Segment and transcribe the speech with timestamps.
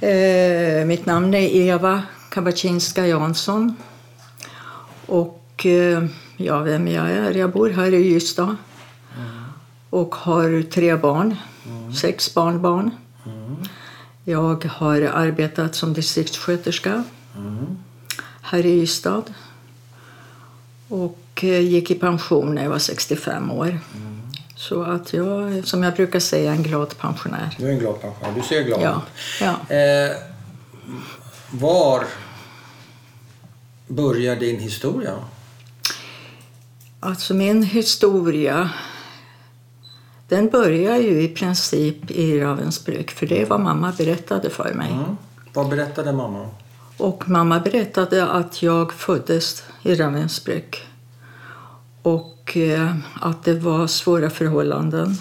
[0.00, 3.76] Eh, mitt namn är Eva Kabaczynska Jansson.
[5.06, 6.04] Och eh,
[6.36, 7.34] ja, vem jag är?
[7.34, 8.56] Jag bor här i Ystad.
[9.90, 11.36] Och har tre barn.
[12.00, 12.90] Sex barnbarn.
[14.24, 17.04] Jag har arbetat som distriktssköterska
[18.42, 19.24] här i Ystad.
[20.88, 23.78] Och eh, gick i pension när jag var 65 år.
[24.60, 27.56] Så att jag, som jag brukar säga, en glad pensionär.
[27.58, 28.34] Du är en glad pensionär.
[28.34, 29.02] Du ser glad Ja,
[29.40, 29.74] ja.
[29.76, 30.16] Eh,
[31.50, 32.04] var
[33.86, 35.14] börjar din historia?
[37.00, 38.70] Alltså min historia
[40.28, 44.92] den börjar ju i princip i Ravensbrück för det är vad mamma berättade för mig.
[44.92, 45.16] Mm.
[45.52, 46.48] Vad berättade mamma?
[46.96, 50.76] Och mamma berättade att jag föddes i Ravensbrück
[52.02, 55.14] och eh, att det var svåra förhållanden.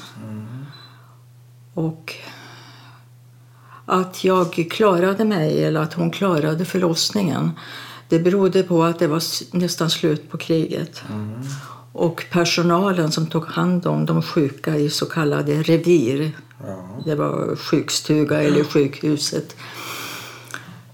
[1.74, 2.16] Och
[3.86, 7.52] att jag klarade mig, eller att hon klarade förlossningen
[8.10, 9.24] det berodde på att det var
[9.58, 11.04] nästan slut på kriget.
[11.94, 16.32] Och personalen som tog hand om de sjuka i så kallade revir,
[16.68, 17.02] Ja.
[17.06, 19.56] det var sjukstuga eller sjukhuset,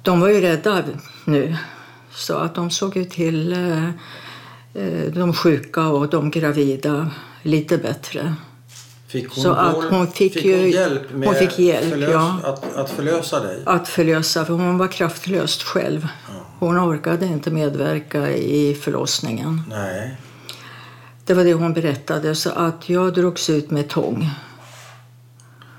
[0.02, 0.84] de var ju rädda
[1.26, 1.58] nu.
[2.12, 3.90] Så att de såg ju till eh,
[5.14, 8.36] de sjuka och de gravida lite bättre.
[9.08, 12.40] Fick hon, Så att hon fick hon ju- hjälp med hon fick hjälp, förlös, ja.
[12.44, 13.62] att, att förlösa dig?
[13.66, 16.08] Att förlösa, för hon var kraftlöst själv.
[16.60, 19.62] Hon orkade inte medverka i förlossningen.
[19.70, 20.18] Nej.
[21.26, 22.36] Det var det hon berättade.
[22.36, 24.30] Så att jag drogs ut med tång.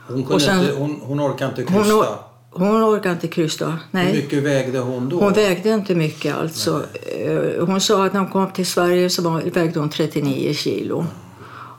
[0.08, 2.18] Hon, kunde sen- inte, hon, hon orkade inte Hon, krysta.
[2.58, 3.66] Hon orkade inte krysta.
[3.66, 4.12] Hur Nej.
[4.12, 5.18] mycket vägde hon då?
[5.20, 6.84] Hon vägde inte mycket alltså.
[7.20, 11.06] Eh, Hon sa att när hon kom till Sverige så var- vägde hon 39 kilo.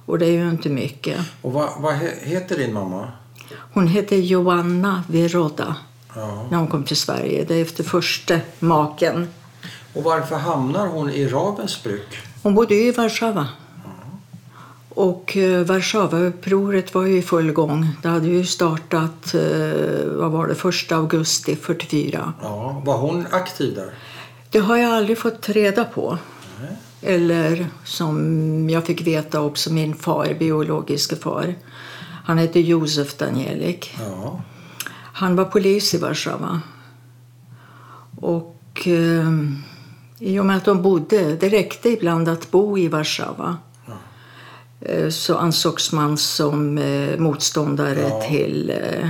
[0.06, 1.18] Och det är ju inte mycket.
[1.42, 3.08] Och vad, vad he- heter din mamma?
[3.74, 5.76] Hon hette Joanna Viroda
[6.16, 6.48] Ja.
[6.52, 7.44] när hon kom till Sverige.
[7.48, 9.28] Det är efter första maken.
[9.94, 12.18] Och varför hamnar hon i Ravensbrück?
[12.44, 13.48] Hon bodde i Warszawa.
[14.98, 17.90] Och eh, Warszawaupproret var ju i full gång.
[18.02, 22.34] Det hade ju startat, eh, vad var det, första augusti 44.
[22.42, 22.82] Ja.
[22.86, 23.94] Var hon aktiv där?
[24.50, 26.18] Det har jag aldrig fått reda på.
[27.02, 31.56] Eller som jag fick veta också min far, biologiske far.
[32.26, 33.96] Han hette Josef Danielik.
[34.00, 34.42] Ja.
[35.14, 36.62] Han var polis i Warszawa.
[38.22, 39.32] Och eh,
[40.20, 43.58] i och med att de bodde, det räckte ibland att bo i Warszawa.
[44.82, 48.22] Eh, så ansågs man som eh, motståndare Ja.
[48.22, 49.10] till eh,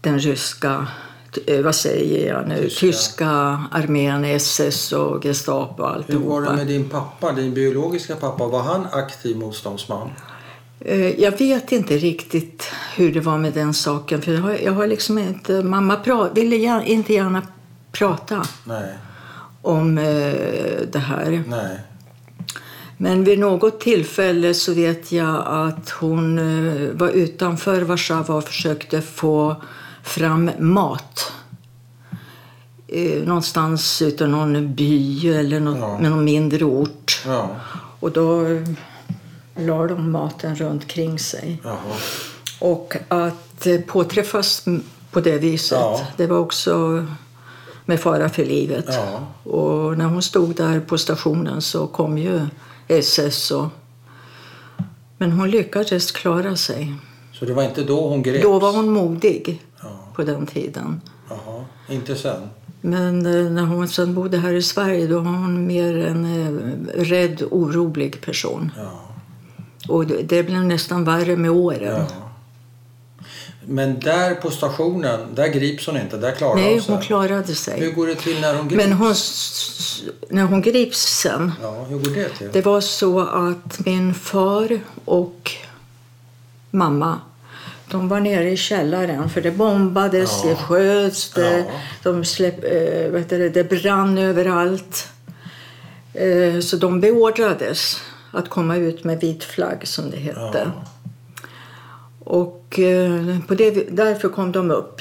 [0.00, 0.86] den ryska,
[1.64, 2.80] vad säger jag nu, Tyska.
[2.86, 3.28] tyska,
[3.72, 6.28] armén, SS och Gestapo och Hur alltihopa.
[6.28, 8.46] var det med din pappa, din biologiska pappa?
[8.46, 10.10] Var han aktiv motståndsman?
[11.18, 14.22] Jag vet inte riktigt hur det var med den saken.
[14.22, 17.42] För jag har, jag har liksom inte, mamma pra, ville gär- inte gärna
[17.92, 18.94] prata Nej,
[19.62, 19.94] om
[20.92, 21.42] det här.
[21.48, 21.78] nej.
[22.96, 29.02] Men vid något tillfälle så vet jag att hon eh, var utanför Warszawa och försökte
[29.02, 29.56] få
[30.02, 31.32] fram mat.
[32.88, 35.98] Eh, någonstans utan någon by eller något, Ja.
[35.98, 37.22] med någon mindre ort.
[37.26, 37.48] Ja,
[38.00, 38.62] Och då eh,
[39.56, 41.60] la de maten runt kring sig.
[41.64, 41.76] jaha.
[42.58, 44.64] Och att påträffas
[45.10, 46.00] på det viset, Ja.
[46.16, 47.04] det var också
[47.84, 48.84] med fara för livet.
[48.88, 49.26] Ja.
[49.52, 52.40] Och när hon stod där på stationen så kom ju
[52.88, 53.50] SS.
[53.50, 53.66] Och...
[55.18, 56.94] Men hon lyckades klara sig.
[57.32, 58.42] Så det var inte då hon greps?
[58.42, 61.00] Då var hon modig Ja, på den tiden.
[61.28, 61.64] jaha.
[61.88, 62.40] Inte sen?
[62.80, 67.02] Men eh, när hon sen bodde här i Sverige då var hon mer en eh,
[67.04, 68.70] rädd, orolig person.
[68.76, 68.90] Ja.
[69.88, 72.04] Och det, det blev nästan värre med åren.
[72.08, 72.25] ja.
[73.66, 76.16] Men där på stationen, där grips hon inte?
[76.16, 76.94] Där klarar Nej, hon sig?
[76.94, 77.80] hon klarade sig.
[77.80, 78.84] Hur går det till när hon grips?
[78.84, 79.14] Men hon,
[80.30, 82.48] när hon grips sen, Ja, hur går det till?
[82.52, 85.52] det var så att min far och
[86.70, 87.20] mamma
[87.90, 90.50] de var nere i källaren för det bombades, Ja.
[90.50, 91.64] det sköts, det, Ja.
[92.02, 95.08] de släpp, eh, vet du, det, brann överallt.
[96.14, 98.00] Eh, så de beordrades
[98.32, 100.72] att komma ut med vit flagg som det hette.
[100.74, 100.84] Ja.
[102.26, 105.00] Och eh, på det, därför kom de upp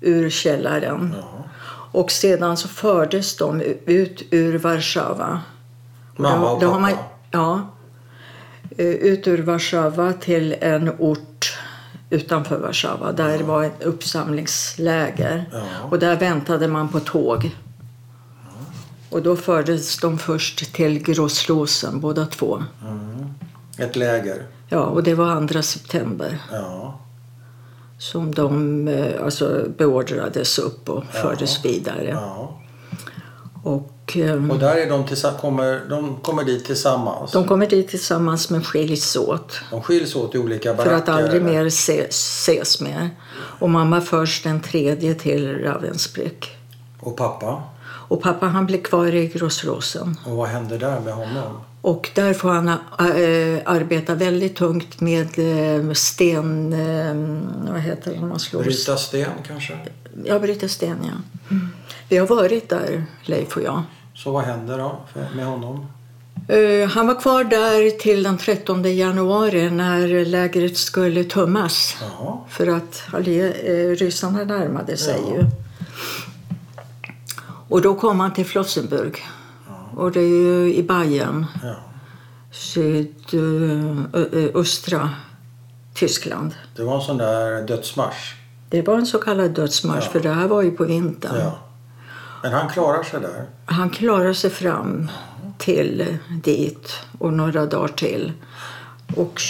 [0.00, 1.14] ur källaren.
[1.20, 1.44] Ja.
[1.92, 5.40] Och sedan så fördes de ut ur Warszawa.
[6.16, 6.90] Mamma och pappa?
[7.30, 7.60] ja.
[8.76, 11.58] Eh, Ut ur Warszawa till en ort
[12.10, 13.12] utanför Warszawa.
[13.12, 15.44] Där det var ett uppsamlingsläger.
[15.52, 15.62] Ja.
[15.90, 17.56] Och där väntade man på tåg.
[19.10, 22.62] Och då fördes de först till Grosslåsen, båda två.
[22.82, 23.34] Mm.
[23.78, 24.46] Ett läger?
[24.68, 26.38] Ja, och det var 2 september.
[26.52, 27.00] Ja.
[27.98, 31.20] som de eh, alltså, beordrades upp och Ja.
[31.20, 32.08] fördes vidare.
[32.10, 32.58] Ja.
[33.62, 37.32] Och, eh, Och där är de, tillsa- kommer, de kommer dit tillsammans.
[37.32, 40.96] de kommer dit tillsammans men skiljs åt De skiljs åt i olika för baracker.
[40.96, 41.52] att aldrig eller?
[41.52, 43.10] mer se, ses mer.
[43.36, 46.50] Och mamma förs den tredje till Ravensbrück.
[47.00, 47.62] Och pappa?
[47.86, 50.16] Och pappa han blir kvar i Grossrosen.
[50.26, 51.60] Och vad händer där med honom?
[51.80, 52.76] Och där får han äh,
[53.64, 56.72] arbeta väldigt tungt med äh, sten...
[56.72, 58.62] Äh, vad heter det man slår?
[58.62, 59.78] Bryta sten kanske?
[60.24, 61.12] Ja, bryta sten, ja.
[61.50, 61.68] Mm.
[62.08, 63.82] Vi har varit där, Leif och jag.
[64.14, 65.00] Så vad händer då
[65.36, 65.86] med honom?
[66.90, 71.96] Han var kvar där till den 13 januari när lägret skulle tömmas.
[72.00, 72.38] Jaha.
[72.48, 73.52] För att allie,
[73.94, 75.44] ryssarna närmade sig ju.
[77.68, 79.22] Och då kom han till Flossenburg.
[79.96, 81.74] Och det är ju i Bayern, Ja.
[83.74, 85.10] sydöstra
[85.94, 86.54] Tyskland.
[86.76, 88.34] Det var en sån där dödsmarsch.
[88.70, 90.10] Det var en så kallad dödsmarsch, Ja.
[90.10, 91.36] för det här var ju på vintern.
[91.40, 91.58] Ja.
[92.42, 93.44] Men han klarar sig där.
[93.66, 95.08] Han klarade sig fram
[95.58, 98.32] till dit och några dagar till.
[99.16, 99.40] Och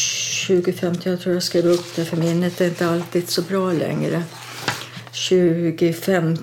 [0.48, 4.22] 2050, jag tror jag skrev upp det för minnet är inte alltid så bra längre.
[5.12, 6.36] 25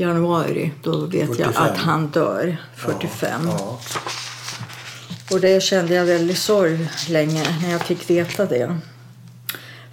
[0.00, 1.62] januari, då vet jag 45.
[1.62, 2.56] att han dör.
[2.76, 3.40] 45.
[3.58, 3.78] Ja.
[5.30, 8.76] Och det kände jag väldigt sorg länge när jag fick veta det.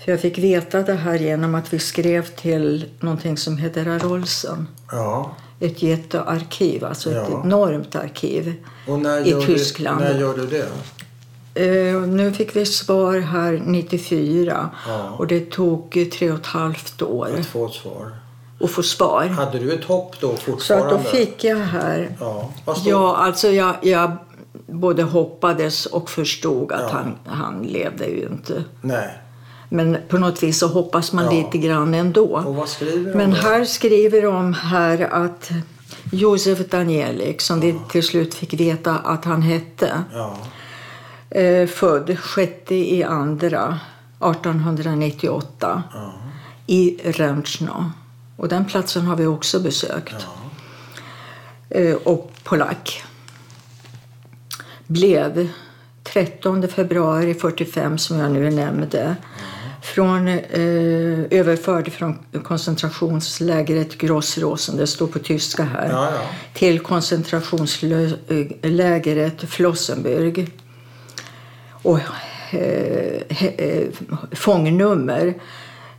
[0.06, 4.68] För jag fick veta det här genom att vi skrev till någonting som heter Arolsen.
[4.92, 5.36] ja.
[5.59, 7.42] Ett jättearkiv, alltså ett Ja.
[7.45, 8.54] enormt arkiv.
[8.88, 10.01] Och när I Tyskland.
[10.01, 10.68] Du, när gör du det?
[11.65, 15.09] Eh, nu fick vi svar här 94 Ja.
[15.18, 18.12] och det tog tre och ett halvt år Att få svar.
[18.59, 19.25] Att få svar.
[19.25, 20.95] Hade du ett hopp då Så fortfarande?
[20.95, 22.50] att då fick jag här Ja.
[22.86, 24.12] Ja, alltså jag, jag
[24.68, 26.89] både hoppades och förstod att Ja.
[26.92, 28.63] han, han levde ju inte.
[28.81, 29.09] Nej.
[29.69, 31.31] Men på något vis så hoppas man Ja.
[31.31, 32.25] lite grann ändå.
[32.45, 33.36] Och vad skriver Men då?
[33.38, 35.50] här skriver de här att
[36.12, 40.36] Josef Danielik, som vi till slut fick veta att han hette, Ja.
[41.30, 43.80] eh, född 6 i andra
[44.19, 46.13] 1898 Ja.
[46.68, 47.92] i Ręczno.
[48.37, 50.15] Och den platsen har vi också besökt.
[50.19, 50.27] Ja.
[51.79, 53.03] Eh, och polack.
[54.87, 55.49] Blev
[56.03, 59.15] 13 februari 45, som jag nu nämnde,
[59.83, 60.39] från, eh,
[61.31, 66.19] överförd från koncentrationslägret Grossrosen, det står på tyska här, Ja, ja.
[66.53, 70.51] till koncentrationslägret Flossenburg.
[71.69, 71.99] Och
[72.51, 73.87] eh, he- eh,
[74.35, 75.33] fångnummer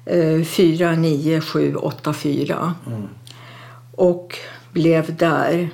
[0.09, 2.75] eh, 49784
[3.97, 4.39] och
[4.73, 5.71] blev där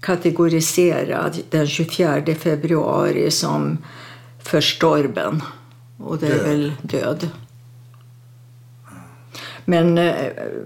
[0.00, 3.78] kategoriserad den 24 februari som
[4.42, 5.42] förstorben.
[5.98, 6.44] Och det är Död.
[6.46, 7.28] väl död.
[9.64, 10.14] Men eh,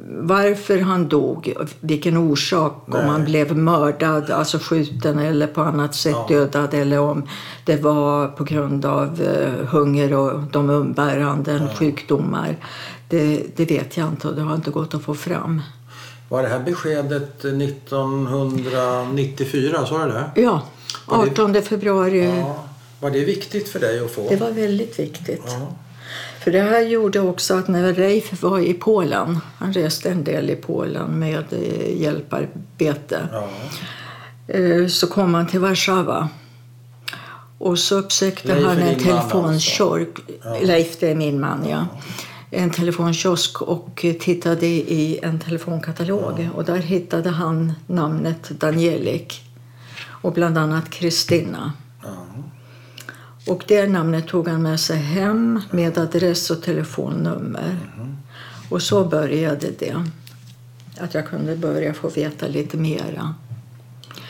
[0.09, 3.07] varför han dog, vilken orsak, om Nej.
[3.07, 6.27] han blev mördad, alltså skjuten eller på annat sätt Ja.
[6.29, 7.23] dödad eller om
[7.65, 12.57] det var på grund av eh, hunger och de umbäranden sjukdomar.
[13.13, 15.63] Det, det vet jag inte och det har inte gått att få fram.
[16.29, 19.87] Var det här beskedet 1994?
[19.87, 20.31] Så är det?
[20.43, 20.63] Ja,
[21.07, 22.39] Var det- 18 februari.
[22.39, 22.65] Ja.
[23.01, 24.29] Var det viktigt för dig att få?
[24.29, 25.43] Det var väldigt viktigt.
[25.47, 25.69] Ja.
[26.45, 30.51] För det här gjorde också att när Reif var i Polen, han reste en del
[30.51, 33.49] i Polen med eh, hjälparbete, Ja.
[34.55, 36.29] eh, så kom han till Warszawa.
[37.59, 40.09] Och så uppsökte Leif han en man telefonkiosk.
[40.45, 40.57] Ja.
[40.63, 41.87] Leif, det är min man, ja.
[42.55, 46.49] En telefonkiosk och tittade i en telefonkatalog.
[46.55, 49.43] Och där hittade han namnet Danielik.
[50.05, 51.73] Och bland annat Kristina.
[52.03, 52.27] Ja.
[53.47, 57.77] Och det namnet tog han med sig hem med adress och telefonnummer.
[58.69, 60.05] Och så började det.
[60.99, 63.35] Att jag kunde börja få veta lite mera.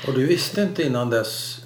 [0.08, 1.61] Och du visste inte innan dess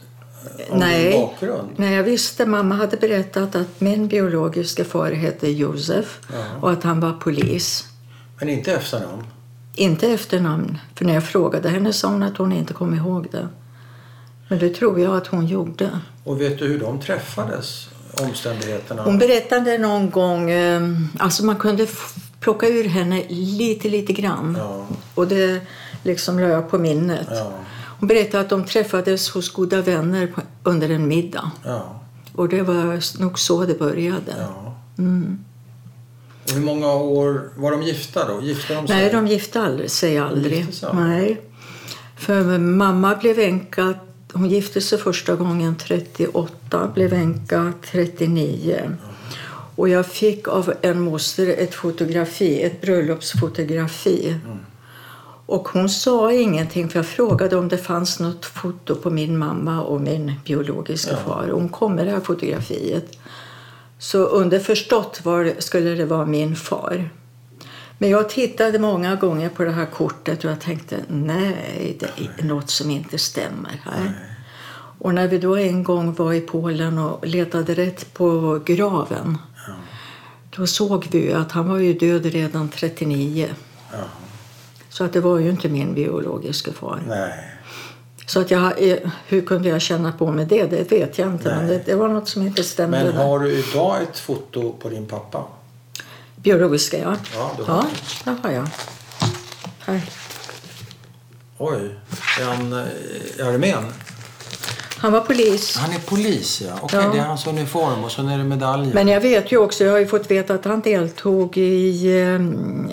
[0.59, 1.11] eh, Nej.
[1.11, 1.69] din bakgrund?
[1.77, 2.47] Nej, jag visste.
[2.47, 6.45] Mamma hade berättat att min biologiska far hette Josef Ja.
[6.61, 7.85] och att han var polis.
[8.39, 9.25] Men inte efternamn?
[9.75, 13.49] Inte efternamn, för när jag frågade henne sa hon att hon inte kom ihåg det.
[14.49, 15.91] Men det tror jag att hon gjorde.
[16.25, 17.89] Och vet du hur de träffades?
[18.23, 19.03] Omständigheterna?
[19.03, 20.83] Hon berättade någon gång, eh,
[21.19, 21.87] alltså man kunde
[22.41, 24.57] plocka ur henne lite, lite grann.
[24.59, 24.87] Ja.
[25.15, 25.61] Och det
[26.03, 27.27] liksom la jag på minnet.
[27.31, 27.53] Ja.
[27.99, 31.51] Hon berättade att de träffades hos goda vänner på, under en middag.
[31.65, 32.01] Ja.
[32.35, 34.35] Och det var nog så det började.
[34.39, 34.77] ja.
[34.99, 35.45] Mm.
[36.45, 38.43] Och hur många år var de gifta då?
[38.43, 38.97] Gifte de sig?
[38.97, 40.75] Nej, de gifte aldrig, sig aldrig.
[40.75, 40.89] sig?
[40.95, 41.41] Nej.
[42.17, 43.95] För mamma blev änka,
[44.33, 48.97] hon gifte sig första gången 38, blev änka 39.
[49.77, 54.35] Och jag fick av en moster ett fotografi, ett bröllopsfotografi.
[55.47, 59.83] Och hon sa ingenting för jag frågade om det fanns något foto på min mamma
[59.83, 61.17] och min biologiska Ja.
[61.17, 61.49] far.
[61.53, 63.19] Hon kom med det här fotografiet.
[63.99, 67.11] Så underförstått var, skulle det vara min far.
[67.99, 72.07] Men jag tittade många gånger på det här kortet och jag tänkte nej, det
[72.43, 74.13] är något som inte stämmer här.
[74.99, 79.39] Och när vi då en gång var i Polen och letade rätt på graven
[80.57, 83.49] då såg vi att han var ju död redan 39.
[83.93, 83.99] Ja.
[84.97, 87.03] Så att det var ju inte min biologiska far.
[87.09, 87.33] Nej.
[88.27, 90.67] Så att jag, eh, hur kunde jag känna på mig det?
[90.67, 91.49] Det vet jag inte.
[91.49, 93.05] Men det, det var något som inte stämde.
[93.05, 95.45] Men har du idag ett foto på din pappa?
[96.37, 97.17] Biologiska, ja.
[97.35, 97.85] Ja, du har
[98.25, 98.69] ja, det har jag.
[99.79, 100.03] Här.
[101.59, 101.91] Oj.
[102.41, 103.85] Är han eh, armén?
[104.99, 105.77] Han var polis.
[105.77, 106.73] Han är polis, ja.
[106.83, 107.11] Okej, Ja.
[107.13, 108.91] det är hans uniform och så är det medaljen.
[108.95, 112.35] Men jag vet ju också, jag har ju fått veta att han deltog i eh,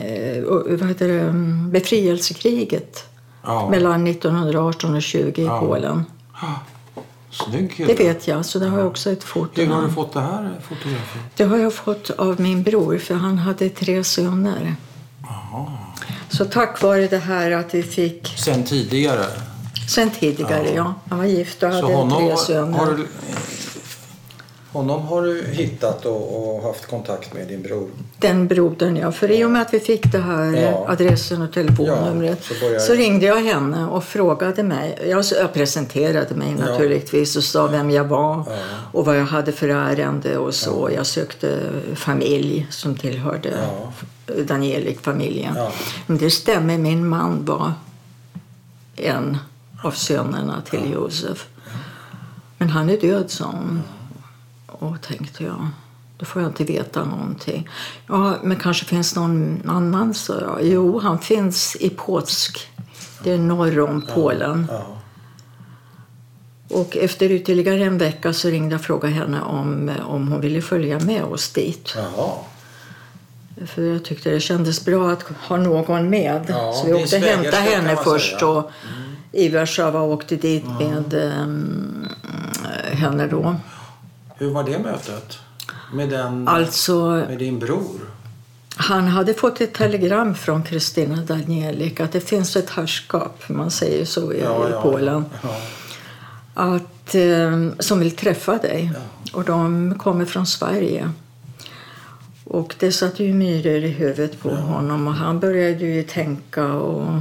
[0.08, 0.44] eh,
[0.80, 3.04] vad heter det, mm, befrielsekriget
[3.44, 3.70] ja.
[3.70, 5.60] mellan 1918 och 20 i Ja.
[5.60, 6.06] Polen.
[7.32, 7.94] Snygg Det kille.
[7.94, 10.52] vet jag, så det har jag också ett foto Hur har du fått det här
[10.68, 11.24] fotografiet?
[11.36, 14.76] Det har jag fått av min bror, för han hade tre söner.
[15.24, 15.66] Jaha.
[16.30, 19.26] Så tack vare det här att vi fick, Sen tidigare?
[19.90, 20.94] Sen tidigare, ja.
[21.10, 22.78] Han var gift och Så hade honom tre söner.
[22.78, 23.08] har du...
[24.72, 27.90] Honom har du hittat och, och haft kontakt med din bror?
[28.20, 29.12] Den brodern, ja.
[29.12, 30.86] För i och med att vi fick det här Ja.
[30.90, 35.00] adressen och telefonnumret Ja, så så ringde jag henne och frågade mig.
[35.10, 36.66] Jag, jag presenterade mig Ja.
[36.66, 38.56] naturligtvis och sa vem jag var Ja.
[38.92, 40.90] och vad jag hade för ärende och så.
[40.96, 41.60] Jag sökte
[41.96, 43.50] familj som tillhörde
[44.28, 44.34] Ja.
[44.44, 45.54] Danielik-familjen.
[45.58, 45.72] Ja.
[46.08, 47.72] Men det stämmer, min man var
[48.96, 49.38] en
[49.84, 51.48] av sönerna till Josef.
[52.58, 53.84] Men han är död, sa hon.
[54.68, 55.68] Och tänkte jag,
[56.18, 57.70] då får jag inte veta någonting.
[58.08, 60.58] Ja, men kanske finns någon annan, sa jag.
[60.62, 62.68] Jo, han finns i Påsk.
[63.24, 64.68] Det är norr om Polen.
[66.70, 70.62] Och efter ytterligare en vecka så ringde jag och frågade henne om, om hon ville
[70.62, 71.94] följa med oss dit.
[71.96, 72.32] Jaha.
[73.66, 76.46] För jag tyckte det kändes bra att ha någon med.
[76.48, 78.72] Ja, så vi åkte och hämtade henne först och
[79.34, 82.08] i Warszawa och åkte dit med um,
[82.92, 83.56] henne då.
[84.36, 85.40] Hur var det mötet?
[85.94, 86.96] Med, den, Alltså,
[87.30, 88.00] med din bror?
[88.76, 94.06] han hade fått ett telegram från Kristina Danielik att det finns ett herrskap, man säger
[94.06, 95.56] så i, i Polen, Ja.
[96.54, 98.92] att, eh, som vill träffa dig.
[99.34, 101.12] Och de kommer från Sverige.
[102.44, 107.20] Och det satte ju myror i huvudet på honom och han började ju tänka och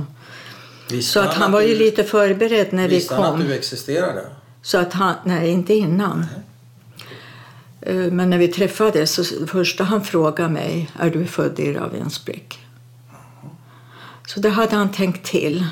[0.93, 3.35] Visste Så att han var ju lite förberedd när vi Visste han kom.
[3.41, 4.23] att du existerade?
[4.63, 6.27] Så att han, nej, inte innan.
[7.81, 12.59] Eh, Men när vi träffades, så första han frågade mig, är du född i Ravensbrück?
[14.27, 15.67] Så det hade han tänkt till.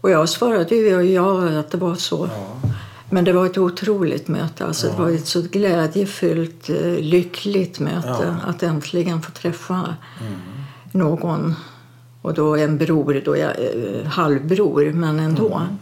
[0.00, 2.30] Och jag svarade ju ja, att det var så.
[2.34, 2.70] Ja.
[3.10, 4.64] Men det var ett otroligt möte.
[4.64, 8.08] Alltså, Det var ett så glädjefyllt, eh, lyckligt möte.
[8.08, 8.22] Ja.
[8.22, 8.36] Mm.
[8.46, 9.94] Att äntligen få träffa
[10.92, 11.54] någon.
[12.22, 15.54] Och då en bror, då jag, eh, halvbror, men ändå.
[15.54, 15.76] Mm.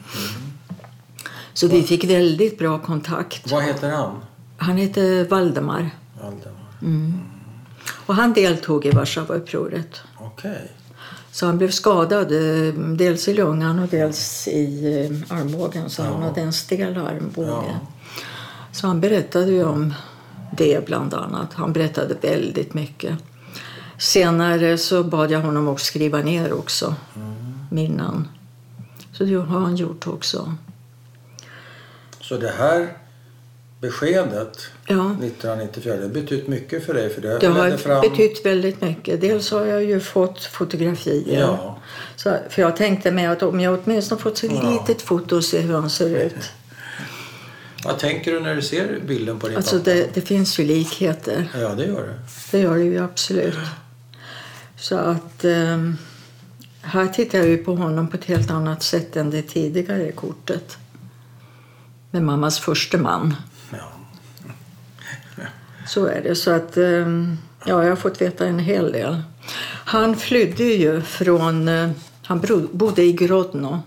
[1.53, 3.51] Så vi fick väldigt bra kontakt.
[3.51, 4.15] Vad heter han?
[4.57, 5.91] Han heter Valdemar.
[6.23, 7.13] Valdemar.
[8.07, 10.01] Och han deltog i Warszawaupproret.
[10.19, 10.73] Okej.
[11.33, 14.87] Så han blev skadad, eh, dels i lungan och dels i
[15.29, 15.91] eh, armbågen.
[15.91, 16.29] Så han Ja.
[16.29, 17.49] hade en stel armbåge.
[17.49, 17.81] Ja.
[18.73, 19.95] Så han berättade ju om
[20.57, 21.55] det bland annat.
[21.55, 23.19] Han berättade väldigt mycket.
[23.99, 26.95] Senare så bad jag honom att skriva ner också
[27.71, 28.29] minnen.
[29.13, 30.55] Så det har han gjort också.
[32.21, 32.89] Så det här
[33.81, 37.11] beskedet Ja, 1994, det har betytt mycket för dig?
[37.11, 38.01] För det, det har fram...
[38.01, 39.21] betytt väldigt mycket.
[39.21, 41.41] Dels har jag ju fått fotografier.
[41.41, 41.79] Ja.
[42.17, 44.71] Så, för jag tänkte mig att om jag åtminstone fått så Ja.
[44.71, 46.35] litet foto och se hur han ser ut.
[47.85, 49.91] Vad tänker du när du ser bilden på din Alltså pappa?
[49.91, 51.49] det, det finns ju likheter.
[51.61, 52.15] Ja, det gör det.
[52.51, 53.55] Det gör det ju absolut.
[54.79, 55.97] Så att ehm,
[56.83, 60.77] här tittar jag ju på honom på ett helt annat sätt än det tidigare kortet.
[62.11, 63.37] Med mammas första man.
[63.71, 63.93] Ja.
[65.87, 66.35] Så är det.
[66.35, 69.23] Så att ehm, ja, jag har fått veta en hel del.
[69.85, 71.69] Han flydde ju från...
[71.69, 71.91] eh,
[72.23, 72.43] Han
[72.73, 73.81] bodde i Grodno.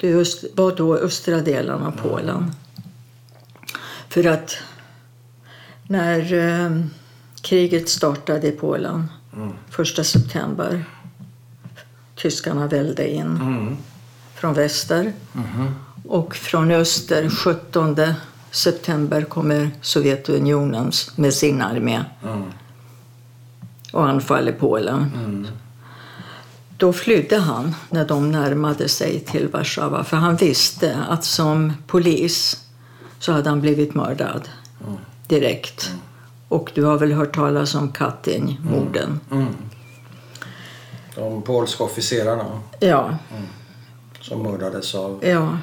[0.00, 0.14] Det
[0.54, 2.52] var då östra delen av Polen.
[4.08, 4.56] För att
[5.86, 6.80] när eh,
[7.42, 9.52] kriget startade i Polen, Mm.
[9.70, 10.84] första september,
[12.16, 13.76] tyskarna välde in Mm.
[14.34, 15.74] från väster Mm.
[16.08, 17.96] och från öster 17
[18.50, 22.42] september kommer Sovjetunionen med sin armé Mm.
[23.92, 25.12] och anfaller Polen.
[25.14, 25.46] Mm.
[26.76, 32.64] Då flydde han när de närmade sig till Warszawa för han visste att som polis
[33.18, 34.48] så hade han blivit mördad
[34.86, 34.96] Mm.
[35.28, 35.90] direkt.
[36.50, 39.20] Och du har väl hört talas om Katyn-morden?
[39.32, 39.46] Mm.
[41.14, 42.44] De polska officerarna
[42.80, 43.16] Ja,
[44.20, 45.18] som mördades av...
[45.24, 45.58] ja,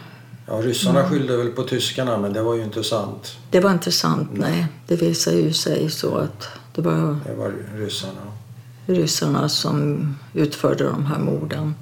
[0.50, 3.38] Ja, ryssarna skyllde väl på tyskarna men det var ju inte sant.
[3.52, 4.30] det var inte sant.
[4.34, 8.22] Nej, det visar ju sig så att det var Det var ryssarna.
[8.86, 11.76] ryssarna som utförde de här morden.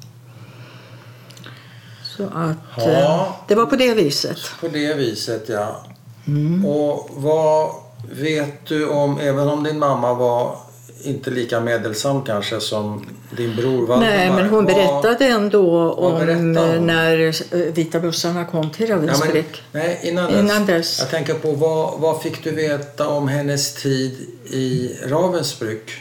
[2.17, 2.83] Så att Ja.
[2.91, 4.37] eh, det var på det viset.
[4.61, 5.85] På det viset ja.
[6.27, 6.65] Mm.
[6.65, 7.71] Och vad
[8.11, 10.55] vet du om, även om din mamma var
[11.03, 13.05] inte lika medelsam kanske som
[13.37, 13.99] din bror Valdemar.
[14.17, 19.61] Nej, men hon berättade ändå om berättade när eh, vita bussarna kom till Ja, Ravensbrück.
[19.71, 20.39] nej, innan dess.
[20.41, 20.99] Innan dess.
[20.99, 25.91] Jag tänker på vad, vad fick du veta om hennes tid i Ravensbrück?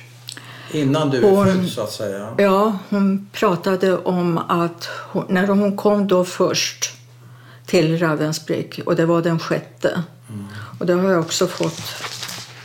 [0.72, 2.28] Innan du Hon- född så att säga.
[2.38, 6.90] Ja, hon pratade om att hon, när hon kom då först
[7.66, 10.02] till Ravensbrück och det var den sjätte.
[10.28, 10.46] Mm.
[10.78, 11.80] Och det har jag också fått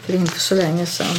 [0.09, 1.15] för inte så länge sedan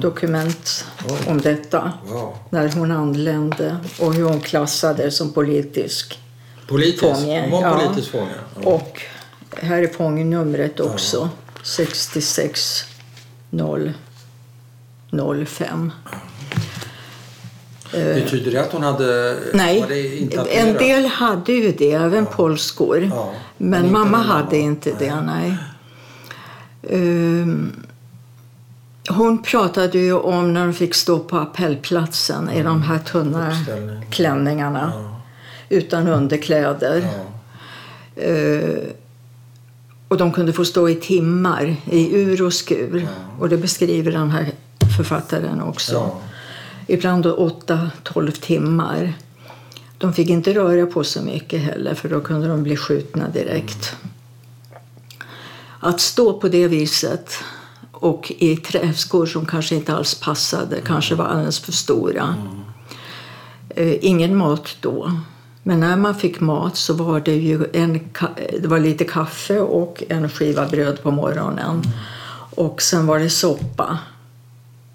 [0.00, 1.18] dokument Oj.
[1.26, 1.92] om detta.
[2.06, 2.36] Wow.
[2.50, 6.20] När hon anlände och hur hon klassades som politisk.
[6.68, 7.00] Politisk?
[7.00, 7.78] Fånge, Hon ja.
[7.78, 8.34] politisk fånge?
[8.62, 8.70] Ja.
[8.70, 9.02] Och
[9.56, 11.28] här är fångnumret också.
[11.62, 12.84] 66
[15.56, 15.92] 005.
[17.92, 19.36] Betyder det att hon hade...
[19.52, 19.84] Nej,
[20.50, 23.10] en del hade ju det, även polskor.
[23.10, 24.24] Ja, men men mamma din mamma.
[24.24, 25.56] hade inte det, nej.
[26.90, 27.72] Ehm,
[29.10, 33.52] hon pratade ju om när de fick stå på appellplatsen i de här tunna
[34.10, 35.20] klänningarna Ja,
[35.68, 37.02] utan underkläder.
[37.02, 38.22] ja.
[38.22, 38.78] Eh,
[40.08, 43.00] och de kunde få stå i timmar i ur och skur.
[43.00, 43.08] Ja.
[43.38, 44.50] Och det beskriver den här
[44.96, 46.10] författaren också.
[46.86, 49.12] Ibland då 8-12 timmar.
[49.98, 53.96] De fick inte röra på så mycket heller för då kunde de bli skjutna direkt.
[55.86, 57.34] Att stå på det viset
[57.92, 62.34] och i träskor som kanske inte alls passade, kanske var alldeles för stora.
[63.68, 65.12] Eh, ingen mat då.
[65.62, 68.00] Men när man fick mat så var det ju en,
[68.60, 71.82] det var lite kaffe och en skiva bröd på morgonen.
[72.54, 73.98] Och sen var det soppa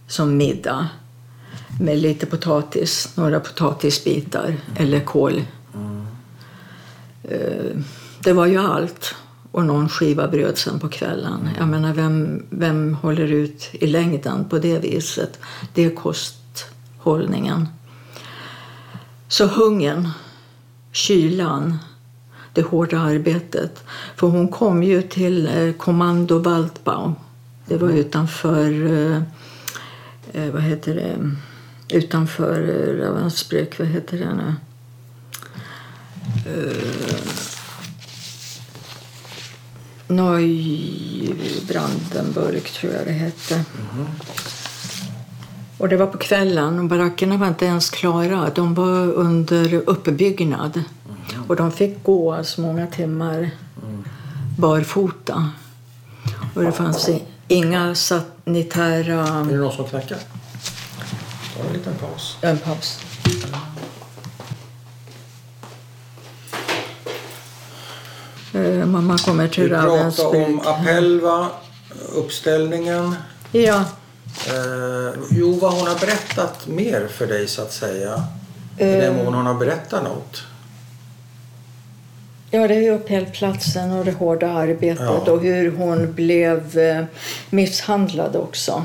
[0.07, 0.87] som middag
[1.79, 5.43] med lite potatis, några potatisbitar eller kål.
[7.23, 7.77] Eh,
[8.23, 9.15] Det var ju allt.
[9.51, 11.49] Och någon skiva bröd sen på kvällen.
[11.57, 15.39] Jag menar, vem, vem håller ut i längden på det viset?
[15.73, 17.67] Det är kosthållningen.
[19.27, 20.09] Så hungern,
[20.91, 21.77] kylan,
[22.53, 23.83] det hårda arbetet.
[24.15, 27.15] För hon kom ju till eh, Kommando Waldbaum.
[27.65, 29.21] Det var utanför, eh,
[30.33, 31.31] eh, vad heter det,
[31.97, 32.61] utanför
[32.97, 34.55] Ravensbrück, vad heter det nu?
[40.11, 43.63] Neubrandenburg tror jag det hette.
[45.77, 48.49] Och det var på kvällen och barackerna var inte ens klara.
[48.55, 50.83] De var under uppbyggnad.
[51.47, 53.49] Och de fick gå alltså många timmar
[54.57, 55.49] barfota.
[56.53, 57.09] Och det fanns
[57.47, 59.27] inga sanitära...
[59.27, 60.17] Är det någon som knackar?
[61.57, 62.37] Ta en liten paus.
[62.41, 62.99] En paus.
[68.65, 70.65] Eh, Mamma kommer Vi till pratar om Ravensbrück.
[70.67, 71.47] appell, va?
[72.15, 73.15] Uppställningen.
[73.51, 73.83] Ja.
[74.47, 78.23] Eh, jo, vad hon har berättat mer för dig så att säga.
[78.77, 78.97] I Eh.
[78.97, 80.43] den mån hon har berättat något.
[82.53, 85.31] Ja, det är upphällplatsen och det hårda arbetet Ja.
[85.31, 87.03] och hur hon blev eh,
[87.49, 88.83] misshandlad också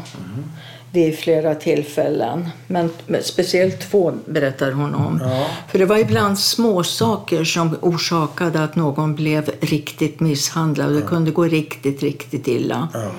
[0.97, 2.49] vid flera tillfällen.
[2.67, 2.91] Men,
[3.23, 5.21] speciellt två berättar hon om.
[5.25, 5.47] Ja.
[5.69, 10.95] För det var ibland små saker som orsakade att någon blev riktigt misshandlad.
[10.95, 12.89] Det kunde gå riktigt, riktigt illa.
[12.93, 13.11] Ja.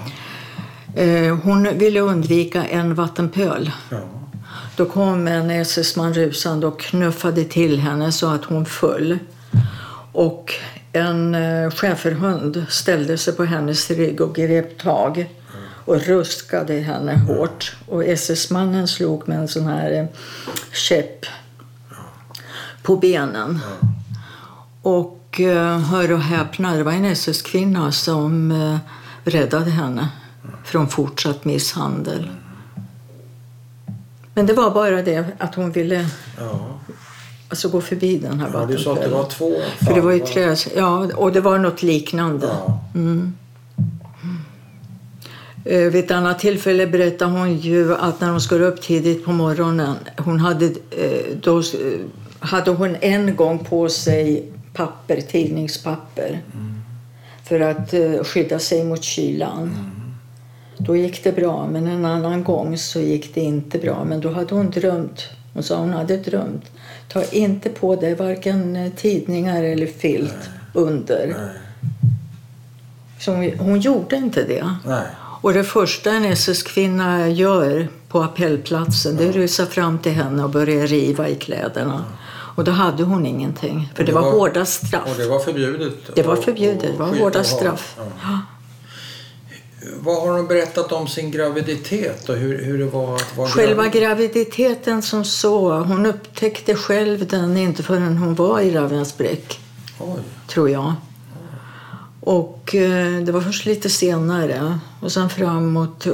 [1.02, 3.72] Eh, hon ville undvika en vattenpöl.
[3.90, 3.98] Ja.
[4.76, 9.20] Då kom en SS-man rusande och knuffade till henne så att hon föll.
[10.12, 10.54] Och
[10.94, 15.28] en eh, schäferhund ställde sig på hennes rygg och grep tag
[15.88, 17.76] och ruskade henne hårt.
[17.88, 20.06] Och SS-mannen slog med en sån här eh,
[20.74, 21.26] käpp
[22.84, 23.60] på benen.
[24.82, 28.78] Och eh, hör och häpna, det var en SS-kvinna som eh,
[29.24, 30.10] räddade henne
[30.64, 32.30] från fortsatt misshandel.
[34.34, 36.60] Men det var bara det att hon ville Ja.
[37.50, 39.54] alltså, gå förbi den här ja, du sa att det var två
[39.86, 42.48] För det var ju trä, ja, och det var något liknande.
[42.48, 42.80] Ja.
[42.96, 43.34] Mm.
[45.70, 49.32] Eh, Vid ett annat tillfälle berättade hon ju att när hon skulle upp tidigt på
[49.32, 51.64] morgonen, hon hade, eh, då eh,
[52.40, 56.40] hade hon en gång på sig papper, tidningspapper
[57.44, 57.94] för att
[58.28, 59.92] skydda sig mot kylan.
[60.78, 64.04] Då gick det bra, men en annan gång så gick det inte bra.
[64.04, 65.24] Men då hade hon drömt.
[65.54, 66.66] Hon sa hon hade drömt.
[67.08, 71.28] Ta inte på dig varken tidningar eller filt under.
[71.28, 71.50] Nej.
[73.20, 74.70] Så hon, hon gjorde inte det.
[74.86, 75.08] Nej.
[75.42, 80.44] Och det första en SS-kvinna gör på appellplatsen det är att rusa fram till henne
[80.44, 82.04] och börja riva i kläderna.
[82.30, 85.08] Och då hade hon ingenting, för det, det var, var- hårda straff.
[85.12, 85.94] Och det var förbjudet?
[86.16, 87.98] Det var förbjudet, det var hårda straff.
[87.98, 88.40] Ja.
[90.00, 93.84] Vad har hon berättat om sin graviditet och hur, hur det var att vara Själva
[93.88, 94.02] gravid?
[94.02, 99.60] graviditeten som så, hon upptäckte själv den inte förrän hon var i Ravensbrück,
[100.48, 100.94] tror jag.
[102.28, 104.80] Och eh, det var först lite senare.
[105.00, 106.14] Och sen framåt eh,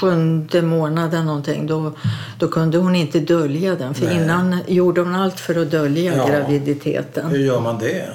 [0.00, 1.92] sjunde månaden någonting, då,
[2.38, 3.94] då kunde hon inte dölja den.
[3.94, 4.16] För Nej.
[4.16, 6.26] innan gjorde hon allt för att dölja Ja.
[6.26, 7.30] graviditeten.
[7.30, 8.08] Hur gör man det?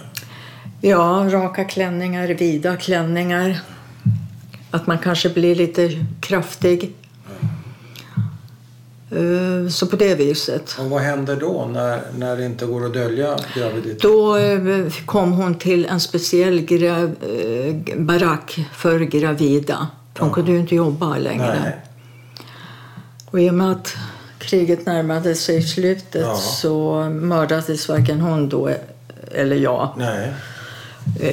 [0.82, 3.60] Ja, raka klänningar, vida klänningar.
[4.72, 6.94] Att man kanske blir lite kraftig.
[9.12, 10.76] Eh, Så på det viset.
[10.80, 14.02] Och vad händer då när, när det inte går att dölja graviditet?
[14.02, 14.60] Då eh,
[15.06, 17.16] kom hon till en speciell gra-
[17.92, 19.88] eh, barack för gravida.
[20.20, 21.60] Hon kunde ju inte jobba längre.
[21.64, 21.78] Nej.
[23.26, 23.96] Och i och med att
[24.40, 26.36] kriget närmade sig slutet Ja.
[26.36, 28.70] så mördades varken hon då
[29.32, 30.34] eller jag Nej.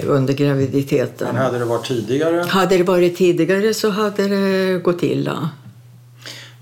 [0.07, 1.29] under graviditeten.
[1.33, 2.45] Men hade det varit tidigare?
[2.49, 5.51] Hade det varit tidigare så hade det gått illa.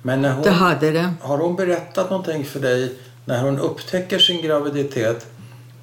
[0.02, 1.12] Men när hon, Det hade det.
[1.20, 2.92] har hon berättat någonting för dig
[3.24, 5.26] när hon upptäcker sin graviditet?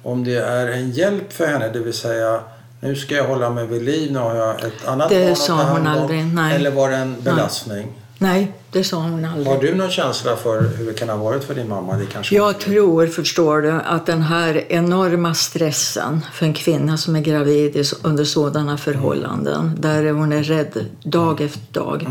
[0.02, 2.40] Om det är en hjälp för henne, det vill säga
[2.80, 5.38] nu ska jag hålla mig vid liv, nu har jag ett annat Det barn att
[5.38, 6.02] sa ta hand hon om.
[6.02, 6.56] aldrig, nej.
[6.56, 7.92] Eller var det en belastning?
[8.20, 9.46] Nej, det sa hon aldrig.
[9.46, 11.96] Har du någon känsla för hur det kan ha varit för din mamma?
[11.96, 17.16] Det kanske Jag tror, förstår du, att den här enorma stressen för en kvinna som
[17.16, 22.06] är gravid under sådana förhållanden, där hon är rädd dag efter dag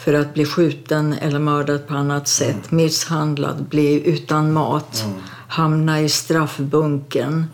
[0.00, 5.04] för att bli skjuten eller mördad på annat sätt, misshandlad, bli utan mat,
[5.48, 7.46] hamna i straffbunken,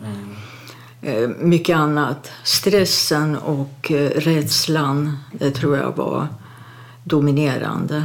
[1.01, 2.31] eh, mycket annat.
[2.43, 6.27] Stressen och eh, rädslan, det tror jag var
[7.03, 8.03] dominerande.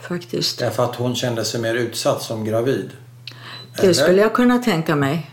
[0.00, 0.58] Faktiskt.
[0.58, 2.90] Därför att hon kände sig mer utsatt som gravid?
[3.76, 3.92] Det Eller?
[3.92, 5.30] skulle jag kunna tänka mig.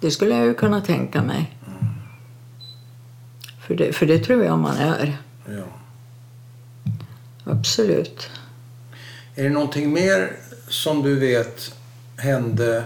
[0.00, 1.54] Det skulle jag ju kunna tänka mig.
[3.66, 5.18] För det, för det tror jag man är.
[5.56, 5.64] Ja.
[7.52, 8.30] Absolut.
[9.34, 10.32] Är det någonting mer
[10.68, 11.72] som du vet
[12.16, 12.84] hände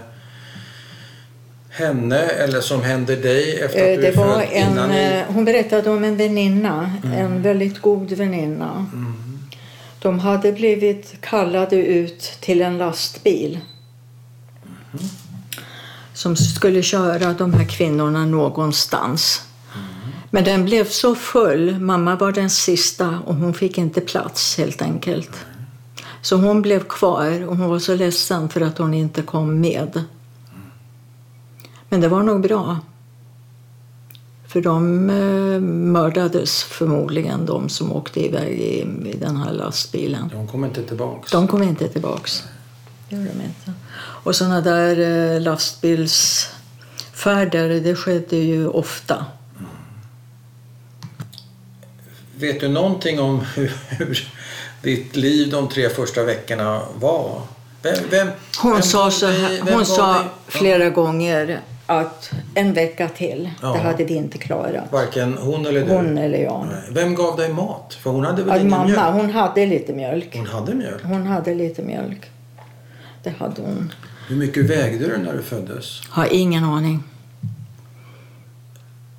[1.69, 4.97] henne eller som hände dig efter att Eh, du Det var född en, innan ni...
[5.03, 8.85] eh, hon berättade om en väninna, en väldigt god väninna.
[9.99, 13.59] De hade blivit kallade ut till en lastbil
[16.13, 19.41] som skulle köra de här kvinnorna någonstans.
[20.33, 24.81] Men den blev så full, mamma var den sista och hon fick inte plats helt
[24.81, 25.45] enkelt.
[26.21, 30.03] Så hon blev kvar och hon var så ledsen för att hon inte kom med.
[31.89, 32.79] Men det var nog bra.
[34.47, 40.29] För de eh, mördades förmodligen, de som åkte iväg i, i den här lastbilen.
[40.33, 41.31] De kom inte tillbaks.
[41.31, 42.43] De kom inte tillbaks.
[43.09, 43.73] Det gjorde de inte.
[43.95, 44.99] Och sådana där
[45.35, 49.25] eh, lastbilsfärder, det skedde ju ofta.
[52.39, 54.27] Vet du någonting om hur, hur
[54.81, 57.41] ditt liv de tre första veckorna var?
[57.81, 58.27] Vem, vem,
[58.61, 63.49] Hon vem sa, så här, hon gav sa dig- flera gånger att en vecka till,
[63.61, 63.73] Ja.
[63.73, 64.91] det hade vi inte klarat.
[64.91, 65.91] Varken hon eller du?
[65.91, 66.67] Hon eller jag.
[66.71, 66.81] Nej.
[66.91, 67.97] Vem gav dig mat?
[68.03, 68.99] För hon hade väl ingen mamma, mjölk?
[69.13, 70.35] hon hade lite mjölk.
[70.37, 71.03] Hon hade mjölk.
[71.03, 72.21] Hon hade lite mjölk.
[73.23, 73.93] Det hade hon.
[74.27, 76.01] Hur mycket vägde du när du föddes?
[76.09, 77.03] Har ingen aning.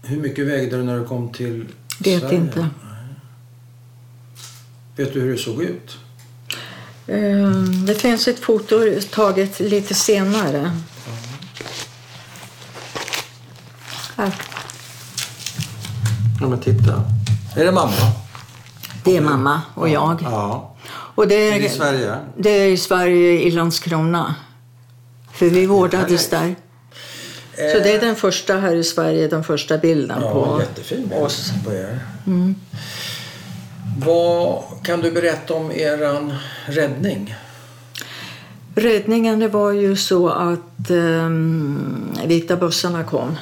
[0.02, 1.64] Hur mycket vägde du när du kom till
[2.04, 2.36] Vet Sverige?
[2.36, 2.66] inte.
[4.96, 5.96] Vet du hur du såg ut?
[7.08, 8.80] Ehm, Det finns ett foto
[9.10, 10.70] taget lite senare.
[14.16, 14.32] Här.
[16.40, 17.02] Ja, men titta.
[17.56, 17.92] Är det mamma?
[19.04, 20.18] Det är mamma och jag.
[20.22, 20.74] Ja.
[21.16, 22.16] Och det Är det i är, Sverige?
[22.36, 24.34] det är i Sverige, i Landskrona.
[25.32, 26.54] För vi vårdades där.
[27.56, 31.22] Så det är den första här i Sverige, den första bilden Ja, på jättefin bild
[31.22, 31.52] oss.
[31.64, 31.98] på er.
[33.98, 36.32] Vad kan du berätta om eran
[36.66, 37.34] räddning?
[38.74, 43.36] Räddningen det var ju så att um, vita bussarna kom.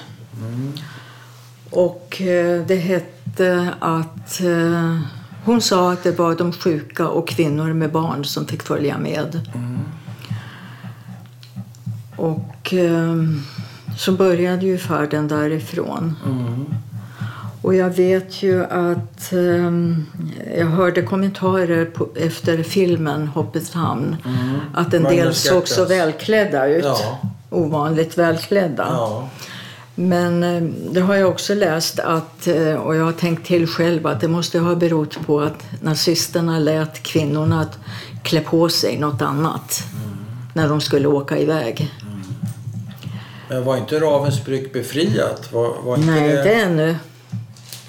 [1.71, 5.01] Och eh, det hette att eh,
[5.45, 9.41] hon sa att det var de sjuka och kvinnor med barn som fick följa med.
[12.17, 13.17] Och eh,
[13.99, 16.17] så började ju färden därifrån.
[16.27, 16.65] Mm.
[17.63, 20.07] Och jag vet ju att ehm,
[20.59, 24.17] jag hörde kommentarer på, efter filmen Hoppets hamn
[24.75, 26.85] att en del såg så välklädda ut.
[26.85, 27.19] Ja.
[27.51, 28.87] Ovanligt välklädda.
[28.89, 29.29] Ja.
[29.95, 34.07] Men eh, det har jag också läst att, eh, och jag har tänkt till själv
[34.07, 37.79] att det måste ha berott på att nazisterna lät kvinnorna att
[38.23, 39.83] klä på sig något annat
[40.55, 41.91] när de skulle åka iväg.
[43.49, 45.53] Men var inte Ravensbrück befriat?
[45.53, 46.39] Var, var inte Nej, det...
[46.39, 46.97] inte ännu.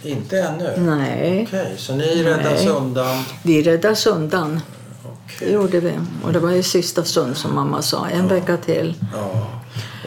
[0.03, 0.73] Inte ännu?
[0.77, 2.67] Nej, Okej, så ni räddas Nej.
[2.69, 3.23] undan?
[3.43, 4.53] vi räddas undan.
[4.53, 5.53] Det Okej.
[5.53, 5.93] gjorde vi.
[6.23, 8.07] Och det var i sista stund som mamma sa.
[8.07, 8.93] En vecka till.
[9.13, 9.47] Ja.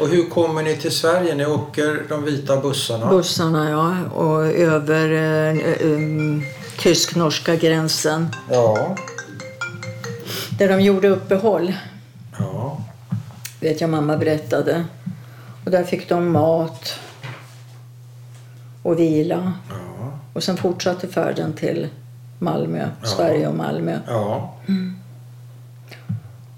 [0.01, 1.35] Och hur kommer ni till Sverige?
[1.35, 3.07] Ni åker de vita bussarna?
[3.11, 4.11] Bussarna, ja.
[4.15, 6.43] Och över eh, um,
[6.79, 8.29] tysk-norska gränsen.
[8.51, 8.97] Ja.
[10.59, 11.73] Där de gjorde uppehåll.
[12.39, 12.79] Ja.
[13.61, 14.85] vet jag mamma berättade.
[15.65, 16.95] Och där fick de mat
[18.83, 19.53] och vila.
[19.69, 19.75] Ja.
[20.37, 21.89] Och sen fortsatte färden till
[22.39, 23.07] Malmö, Ja.
[23.09, 23.99] Sverige och Malmö.
[24.07, 24.55] Ja.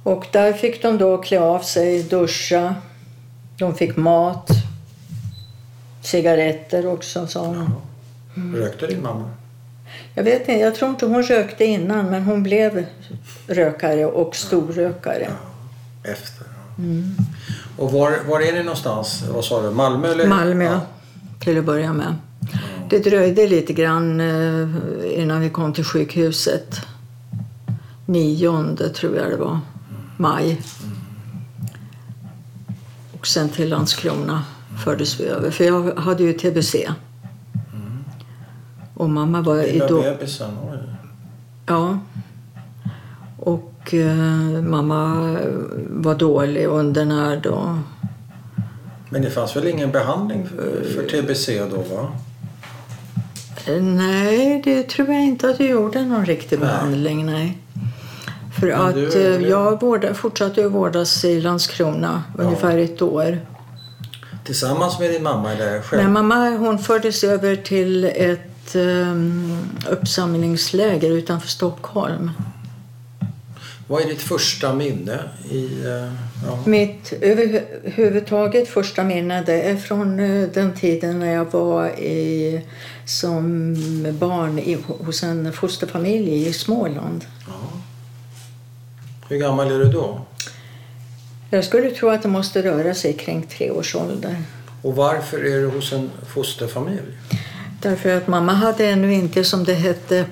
[0.02, 2.74] Och där fick de då klä av sig, duscha.
[3.58, 4.48] De fick mat.
[6.02, 7.74] Cigaretter också, sa hon.
[8.56, 9.30] Rökte din mamma?
[10.14, 12.86] Jag vet inte, jag tror inte hon rökte innan men hon blev
[13.46, 15.28] rökare och storrökare.
[16.04, 16.46] Efter?
[16.76, 16.84] Ja.
[17.76, 19.24] Och var, var är ni någonstans?
[19.34, 19.70] Vad sa du?
[19.70, 20.12] Malmö?
[20.12, 20.26] Eller?
[20.26, 20.80] Malmö Ja.
[21.40, 22.14] till att börja med.
[22.90, 24.68] Det dröjde lite grann eh,
[25.22, 26.80] innan vi kom till sjukhuset.
[28.06, 29.60] Nionde tror jag det var,
[30.16, 30.60] maj.
[33.18, 34.44] Och sen till Landskrona
[34.84, 35.50] fördes vi över.
[35.50, 36.88] För jag hade ju tbc.
[38.94, 40.02] Och mamma var i då...
[40.02, 40.50] bebisen?
[41.66, 41.98] Ja.
[43.36, 45.36] Och eh, mamma
[45.88, 47.68] var dålig och undernärd och
[49.10, 51.96] Men det fanns väl ingen behandling för, för TBC då?
[51.96, 52.12] va?
[53.80, 56.68] Nej, det tror jag inte att jag gjorde någon riktig Nej.
[56.68, 57.26] behandling.
[57.26, 57.58] Nej.
[58.60, 62.44] För att du eh, jag vårda, fortsatte att vårdas i Landskrona Ja.
[62.44, 63.38] ungefär ett år.
[64.44, 66.02] Tillsammans med din mamma eller själv?
[66.02, 69.58] Men mamma hon fördes över till ett um,
[69.90, 72.30] uppsamlingsläger utanför Stockholm.
[73.88, 75.18] Vad är ditt första minne
[75.50, 75.84] i...
[75.86, 76.12] eh,
[76.46, 76.58] Ja.
[76.66, 82.60] Mitt överhuvudtaget första minne det är från eh, den tiden när jag var i,
[83.04, 83.74] som
[84.18, 87.24] barn i, hos en fosterfamilj i Småland.
[87.46, 87.52] Ja.
[89.28, 90.20] Hur gammal är du då?
[91.50, 94.36] Jag skulle tro att det måste röra sig kring tre års ålder.
[94.82, 97.00] Och varför är du hos en fosterfamilj?
[97.82, 100.24] Därför att mamma hade ännu inte, som det hette,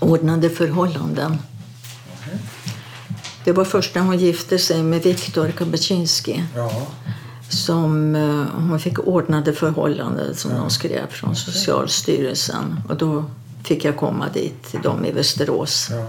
[0.00, 1.38] ordnade förhållanden.
[3.48, 6.86] Det var först när hon gifte sig med Viktor Kabaczynski Ja.
[7.48, 12.80] som eh, hon fick ordnade förhållanden som de skrev från Socialstyrelsen.
[12.88, 13.24] Och då
[13.64, 15.88] fick jag komma dit till dem i Västerås.
[15.90, 16.06] ja.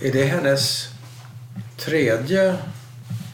[0.00, 0.88] Är det hennes
[1.78, 2.56] tredje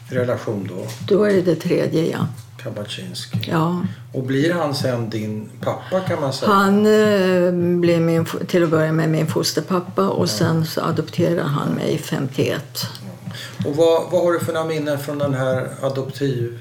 [0.09, 0.87] relation då?
[1.07, 2.27] Då är det det tredje, ja.
[2.63, 3.37] Kabaczynski.
[3.51, 3.81] ja.
[4.13, 6.51] Och blir han sen din pappa kan man säga?
[6.51, 11.69] Han eh, blev min, till att börja med min fosterpappa och sen så adopterade han
[11.69, 12.63] mig 51.
[13.65, 16.59] Och vad, vad har du för några minnen från den här adoptiv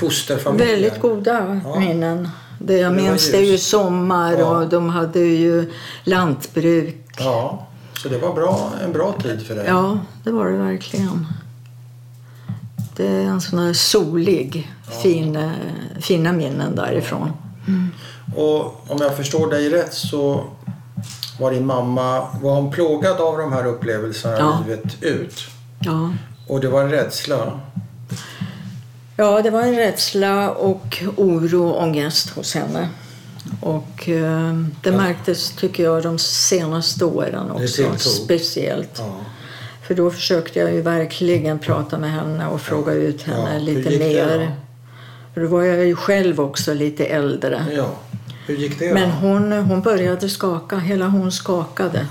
[0.00, 0.68] fosterfamiljen?
[0.70, 1.78] Väldigt goda Ja.
[1.78, 2.28] minnen.
[2.58, 4.44] Det jag Det minns det är ju sommar Ja.
[4.58, 5.70] och de hade ju
[6.04, 6.96] lantbruk.
[7.18, 7.66] Ja,
[8.02, 9.64] så det var bra, en bra tid för dig.
[9.68, 11.26] Ja, det var det verkligen.
[12.96, 15.50] Det är en sån här solig, fin, eh,
[16.00, 17.32] fina minnen därifrån.
[18.36, 20.44] Och om jag förstår dig rätt så
[21.40, 24.62] var din mamma var hon plågad av de här upplevelserna Ja.
[24.66, 25.40] livet ut.
[25.80, 26.10] Ja.
[26.48, 27.60] Och det var en rädsla.
[29.16, 32.88] ja, det var en rädsla och oro och ångest hos henne.
[33.60, 34.96] Och eh, det Ja.
[34.96, 37.82] märktes, tycker jag, de senaste åren också.
[37.98, 38.98] Speciellt.
[38.98, 39.14] Ja.
[39.86, 43.90] För då försökte jag ju verkligen prata med henne och fråga ut henne Ja, lite
[43.90, 44.38] det mer.
[44.38, 44.46] då?
[45.34, 47.64] För då var jag ju själv också lite äldre.
[47.76, 47.90] ja.
[48.46, 52.06] Hur gick det Men hon, hon började skaka, hela hon skakade.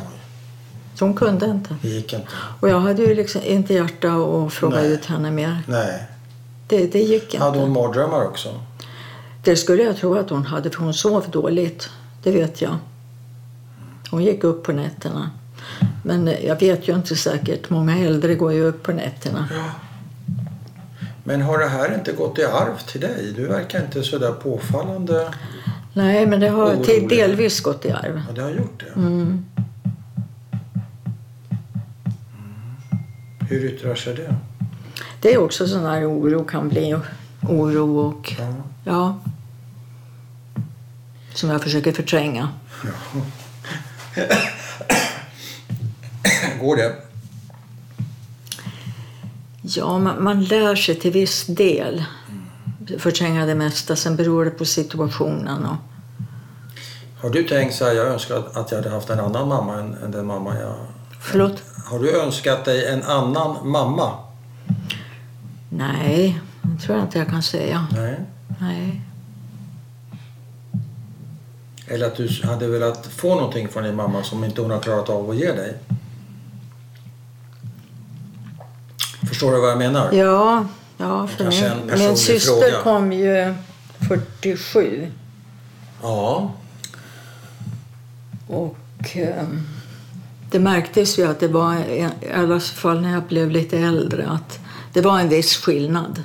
[0.96, 1.76] Så hon kunde inte.
[1.82, 2.28] Det gick inte.
[2.60, 4.92] Och jag hade ju liksom inte hjärta att fråga Nej.
[4.92, 5.60] ut henne mer.
[5.68, 6.04] Nej.
[6.68, 7.46] Det, det gick inte.
[7.46, 8.50] Hade hon mardrömmar också?
[9.44, 11.90] Det skulle jag tro att hon hade för hon sov dåligt.
[12.24, 12.76] Det vet jag.
[14.12, 15.30] Hon gick upp på nätterna.
[16.06, 17.70] Men jag vet ju inte säkert.
[17.70, 19.48] Många äldre går ju upp på nätterna.
[19.52, 19.64] Ja.
[21.24, 23.34] Men har det här inte gått i arv till dig?
[23.36, 25.34] Du verkar inte så där påfallande.
[25.94, 26.86] Nej, men det har Orolig.
[26.86, 28.22] till delvis gått i arv.
[28.28, 29.00] Ja, det har gjort det.
[29.00, 29.46] Mm.
[33.50, 34.36] Hur yttrar sig det?
[35.22, 36.96] Det är också sån här oro kan bli
[37.42, 38.54] oro och Ja.
[38.84, 39.20] ja.
[41.34, 42.50] Som jag försöker förtränga.
[46.62, 46.96] Går det?
[49.62, 52.04] Ja, man, man lär sig till viss del
[52.98, 53.96] förtränga det mesta.
[53.96, 55.66] Sen beror det på situationen.
[55.66, 55.76] Och,
[57.22, 59.94] Har du tänkt så här, jag önskar att jag hade haft en annan mamma än,
[59.94, 60.76] än den mamma jag...
[61.22, 61.64] förlåt?
[61.86, 64.12] Har du önskat dig en annan mamma?
[65.70, 67.88] Nej, det tror jag inte jag kan säga.
[67.92, 68.20] Nej.
[68.62, 69.02] Nej.
[71.88, 75.10] Eller att du hade velat få någonting från din mamma som inte hon har klarat
[75.10, 75.78] av att ge dig?
[79.36, 80.14] Förstår du vad jag menar?
[80.14, 80.66] Ja,
[80.98, 82.82] ja för Kanske en min, syster fråga.
[82.84, 83.54] kom ju
[84.08, 85.12] 47.
[86.02, 86.54] Ja.
[88.48, 88.78] Och
[89.16, 89.44] eh,
[90.52, 94.60] det märktes ju att det var, i alla fall när jag blev lite äldre, att
[94.94, 96.24] det var en viss skillnad.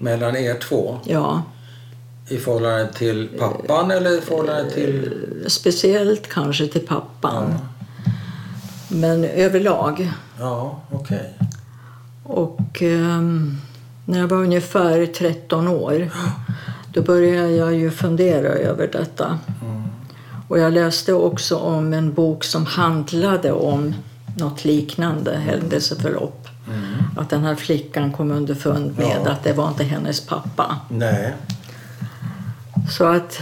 [0.00, 0.98] Mellan er två?
[1.04, 1.42] Ja,
[2.28, 5.14] I förhållande till pappan eller i förhållande till...
[5.46, 7.58] speciellt kanske till pappan.
[8.88, 10.12] Men överlag.
[10.38, 11.34] Ja, okej.
[12.30, 13.56] Och ehm,
[14.04, 16.10] när jag var ungefär 13 år
[16.92, 19.38] då började jag ju fundera över detta.
[20.48, 23.94] Och jag läste också om en bok som handlade om
[24.38, 26.48] något liknande händelseförlopp.
[27.16, 29.30] Att den här flickan kom underfund med Ja.
[29.30, 30.76] att det var inte hennes pappa.
[30.88, 31.34] Nej.
[32.90, 33.38] Så att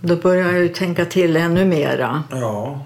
[0.00, 2.22] då började jag ju tänka till ännu mera.
[2.30, 2.80] Ja.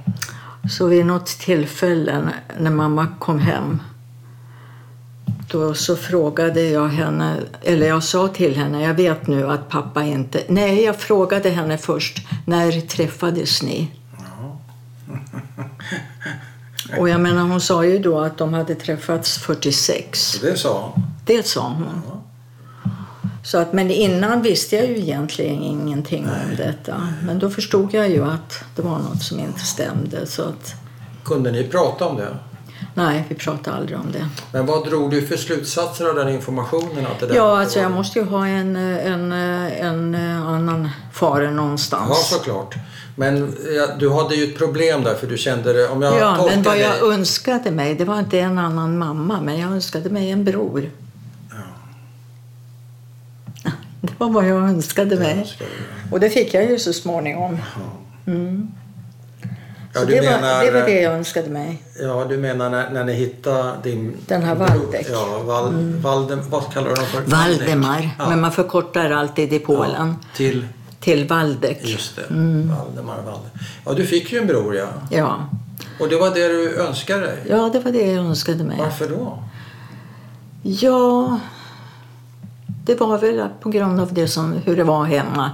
[0.70, 2.20] Så vid något tillfälle
[2.58, 3.80] när mamma kom hem
[5.52, 10.02] då så frågade jag henne, eller jag sa till henne, jag vet nu att pappa
[10.02, 10.42] inte...
[10.48, 13.90] Nej, jag frågade henne först, när träffades ni?
[16.98, 20.38] Och jag menar, hon sa ju då att de hade träffats 46.
[20.40, 21.02] Det sa hon.
[21.26, 22.22] Det sa hon.
[23.44, 27.08] Så att, men innan visste jag ju egentligen ingenting om detta.
[27.26, 30.26] Men då förstod jag ju att det var något som inte stämde.
[30.26, 30.74] Så att,
[31.24, 32.36] Kunde ni prata om det?
[32.94, 34.28] Nej, vi pratade aldrig om det.
[34.52, 37.06] Men vad drog du för slutsatser av den informationen?
[37.06, 41.40] Att det där Ja, alltså var- jag måste ju ha en, en, en, annan far
[41.40, 42.08] någonstans.
[42.08, 42.74] Ja, såklart.
[43.16, 45.88] Men ja, du hade ju ett problem där för du kände det...
[45.88, 49.58] Om jag Ja, men vad jag önskade mig, det var inte en annan mamma, men
[49.58, 50.90] jag önskade mig en bror.
[54.00, 55.38] Det var vad jag önskade mig.
[55.40, 55.70] önskade
[56.10, 57.58] Och det fick jag ju så småningom.
[58.26, 58.72] Mm.
[59.94, 61.82] Ja, Så det, menar, var, det var det jag önskade mig.
[62.00, 64.16] Ja, du menar när, när ni hittade din...
[64.26, 65.08] Den här Waldeck.
[65.08, 65.20] Mm.
[65.20, 67.20] Ja, Val, Valdem, vad kallar du dem för?
[67.22, 68.28] Valdemar, Ja.
[68.28, 70.66] men man förkortar alltid i Polen Ja, till...
[71.00, 71.78] till Waldeck.
[71.88, 72.22] Just det.
[72.30, 73.48] Valdemar Valde.
[73.86, 74.86] Ja, du fick ju en bror ja.
[75.10, 75.36] Ja.
[76.00, 77.38] Och det var det du önskade dig.
[77.48, 78.76] ja, det var det jag önskade mig.
[78.78, 79.38] Varför då?
[80.62, 81.38] Ja,
[82.84, 85.50] det var väl på grund av det som, hur det var hemma.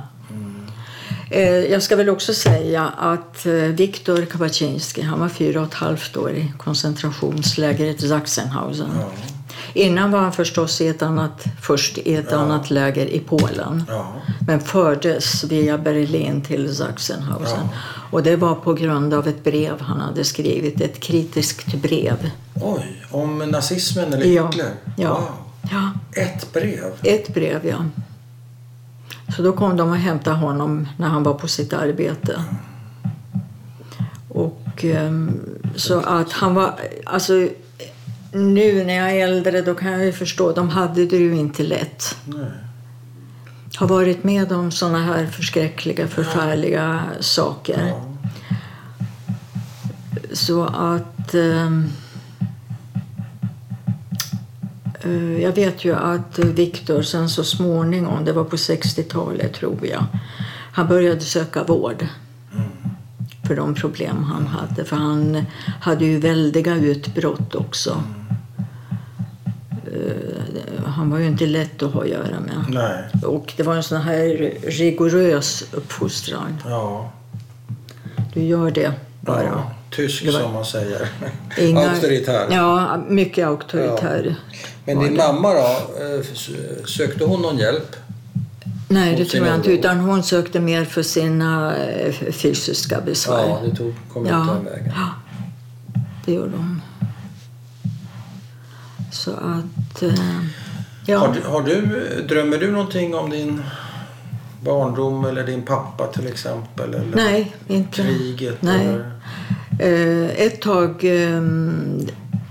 [1.31, 5.75] Eh, Jag ska väl också säga att eh, Viktor Kabaczynski, han var fyra och ett
[5.75, 8.89] halvt år i koncentrationslägret Sachsenhausen.
[9.01, 9.09] Ja.
[9.75, 13.85] Innan var han förstås i ett annat, först i ett annat läger i Polen.
[13.89, 14.13] Ja.
[14.47, 17.69] Men fördes via Berlin till Sachsenhausen.
[18.11, 22.31] Och det var på grund av ett brev han hade skrivit, ett kritiskt brev.
[22.63, 24.47] Oj, om nazismen eller Ja.
[24.47, 24.71] Hitler?
[24.97, 25.09] Ja.
[25.15, 25.23] Wow.
[25.71, 26.93] Ja, Ett brev?
[27.03, 27.77] ett brev ja.
[29.37, 32.45] Så då kom de och hämtade honom när han var på sitt arbete.
[34.29, 35.41] Och ehm,
[35.77, 36.75] så att han var,
[37.07, 37.49] alltså
[38.33, 41.63] nu när jag är äldre då kan jag ju förstå, de hade det ju inte
[41.63, 42.17] lätt.
[42.25, 42.51] Nej.
[43.77, 47.87] Har varit med om såna här förskräckliga, förfärliga saker.
[47.89, 48.17] Ja.
[50.33, 51.35] Så att...
[51.35, 51.71] eh,
[55.43, 60.05] jag vet ju att Viktor sen så småningom, det var på 60-talet tror jag,
[60.73, 62.07] han började söka vård
[63.47, 64.85] för de problem han hade.
[64.85, 65.45] För han
[65.81, 68.03] hade ju väldiga utbrott också.
[69.87, 72.65] Eh, Han var ju inte lätt att ha att göra med.
[72.69, 73.05] Nej.
[73.25, 76.57] Och det var en sån här rigorös uppfostran.
[76.65, 77.13] Ja.
[78.35, 79.45] Du gör det bara.
[79.45, 79.71] ja.
[79.91, 81.09] Tysk var- som man säger.
[81.59, 82.47] Inga- Auktoritär.
[82.51, 84.35] Ja, mycket auktoritär.
[84.85, 85.61] Men var din mamma då?
[85.61, 86.25] eh,
[86.87, 87.97] Sökte hon någon hjälp?
[88.89, 89.69] Nej, det tror jag inte.
[89.71, 89.75] oro?
[89.79, 93.49] Utan hon sökte mer för sina eh, fysiska besvär.
[93.49, 94.37] Ja, det tog, kom Ja.
[94.37, 94.93] den vägen.
[94.97, 95.09] Ja,
[96.25, 96.83] det gjorde hon.
[99.13, 100.03] Så att...
[100.03, 100.11] Eh,
[101.07, 101.19] ja.
[101.19, 101.83] Har, du, har du,
[102.29, 103.63] drömmer du någonting om din
[104.61, 106.95] barndom eller din pappa till exempel?
[106.95, 108.03] Eller Nej, inte.
[108.03, 108.63] Kriget?
[108.63, 108.87] Nej.
[108.87, 109.11] Eller?
[109.79, 111.43] Eh, ett tag, eh,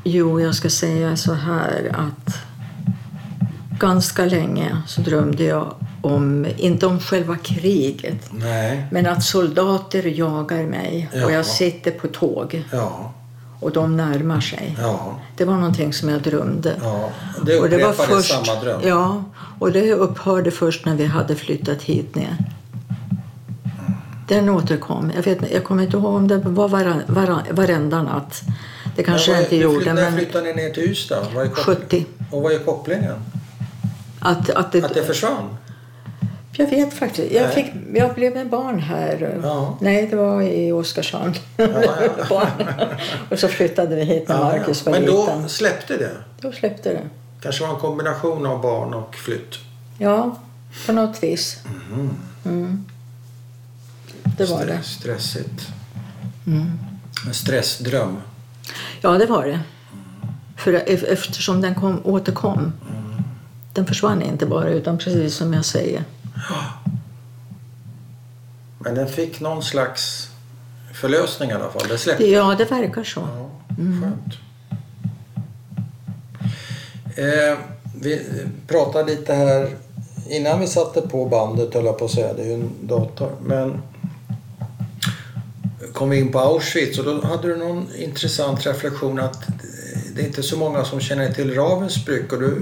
[0.03, 2.35] jo jag ska säga så här att
[3.79, 8.85] ganska länge så drömde jag om, inte om själva kriget, Nej.
[8.91, 11.31] men att soldater jagar mig och Jaha.
[11.31, 13.13] jag sitter på tåg Ja.
[13.59, 14.75] och de närmar sig.
[14.79, 15.19] Ja.
[15.37, 16.75] Det var någonting som jag drömde.
[16.81, 17.09] ja.
[17.45, 18.81] Det Och det var först, samma dröm?
[18.83, 19.23] Ja,
[19.59, 22.37] och det upphörde först när vi hade flyttat hit ner.
[24.27, 25.11] Den återkom.
[25.15, 28.41] Jag, vet, jag kommer inte ihåg om det var varan, varan, varenda natt.
[28.95, 29.93] Det kanske Men jag inte gjorde.
[29.93, 31.27] När Men flyttade ni ner till Ystad?
[31.35, 32.05] Vad är koppling- 70.
[32.31, 33.13] Och vad är kopplingen?
[34.19, 35.57] Att, att det, Att det försvann?
[36.51, 37.31] jag vet faktiskt.
[37.33, 39.39] Jag, fick, jag blev med barn här.
[39.43, 39.77] Ja.
[39.81, 41.33] Nej, det var i Oskarshamn.
[41.57, 41.65] ja.
[42.29, 42.67] Barn.
[43.31, 44.91] och så flyttade vi hit när Ja, Marcus ja.
[44.91, 45.49] var Men då liten.
[45.49, 46.11] släppte det?
[46.41, 47.01] Då släppte det.
[47.41, 49.55] kanske var en kombination av barn och flytt?
[49.97, 50.35] Ja,
[50.85, 51.57] på något vis.
[52.45, 52.85] Mm.
[54.37, 54.81] Det var det.
[54.83, 55.67] Stress, stressigt.
[56.47, 56.79] Mm.
[57.27, 58.17] En stressdröm.
[59.01, 59.59] Ja, det var det.
[60.57, 62.73] För e- eftersom den kom, återkom.
[63.73, 66.03] Den försvann inte bara, utan precis som jag säger.
[68.79, 70.29] Men den fick någon slags
[70.93, 71.87] förlösning i alla fall.
[71.89, 72.25] Det släppte.
[72.25, 73.19] Ja, det verkar så.
[73.19, 74.33] Ja, skönt.
[77.17, 77.57] Eh,
[78.01, 78.21] vi
[78.67, 79.75] pratade lite här
[80.29, 82.33] innan vi satte på bandet, höll jag på att säga.
[82.33, 83.31] Det är ju en dator.
[83.41, 83.81] Men
[85.97, 89.47] kom vi in på Auschwitz och då hade du någon intressant reflektion att
[90.15, 92.53] det är inte så många som känner till Ravensbrück och du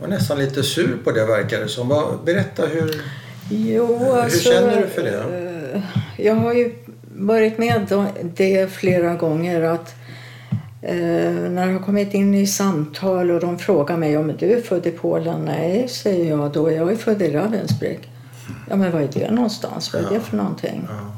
[0.00, 1.88] var nästan lite sur på det verkar det som.
[1.88, 3.02] Vad- Berätta hur...
[3.50, 5.22] Jo, alltså, känner du för det?
[5.74, 5.80] eh,
[6.26, 6.74] Jag har ju
[7.18, 9.94] varit med det flera gånger att
[10.82, 10.96] eh,
[11.50, 14.86] när jag har kommit in i samtal och de frågar mig om du är född
[14.86, 15.44] i Polen.
[15.44, 16.70] Nej, säger jag då.
[16.72, 18.00] Jag är född i Ravensbrück.
[18.70, 19.92] Ja, men var är det någonstans?
[19.92, 20.88] Vad är det för någonting?
[20.88, 21.12] Ja.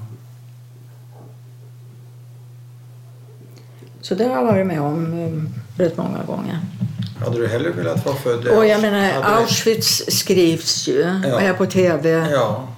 [4.09, 5.12] Så det har jag varit med om
[5.76, 6.59] eh, rätt många gånger.
[7.24, 8.82] Hade du hellre velat vara född i Och jag Auschwitz?
[8.82, 11.34] menar, Auschwitz skrivs ju Ja.
[11.34, 12.68] och är på tv Ja,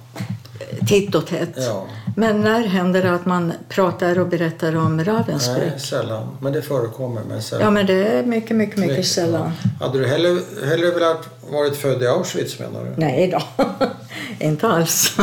[0.87, 1.53] titt och tätt.
[1.55, 1.85] ja.
[2.15, 5.77] Men när händer det att man pratar och berättar om Nej, Ravensbrück?
[5.79, 6.27] sällan.
[6.41, 7.21] Men det förekommer.
[7.29, 7.65] Men sällan.
[7.65, 9.51] Ja, men det är mycket, mycket, mycket Mycket, sällan.
[9.79, 12.91] Hade du hellre, hellre velat varit född i Auschwitz menar du?
[13.01, 13.27] Nej
[13.57, 13.65] då,
[14.45, 15.15] inte alls.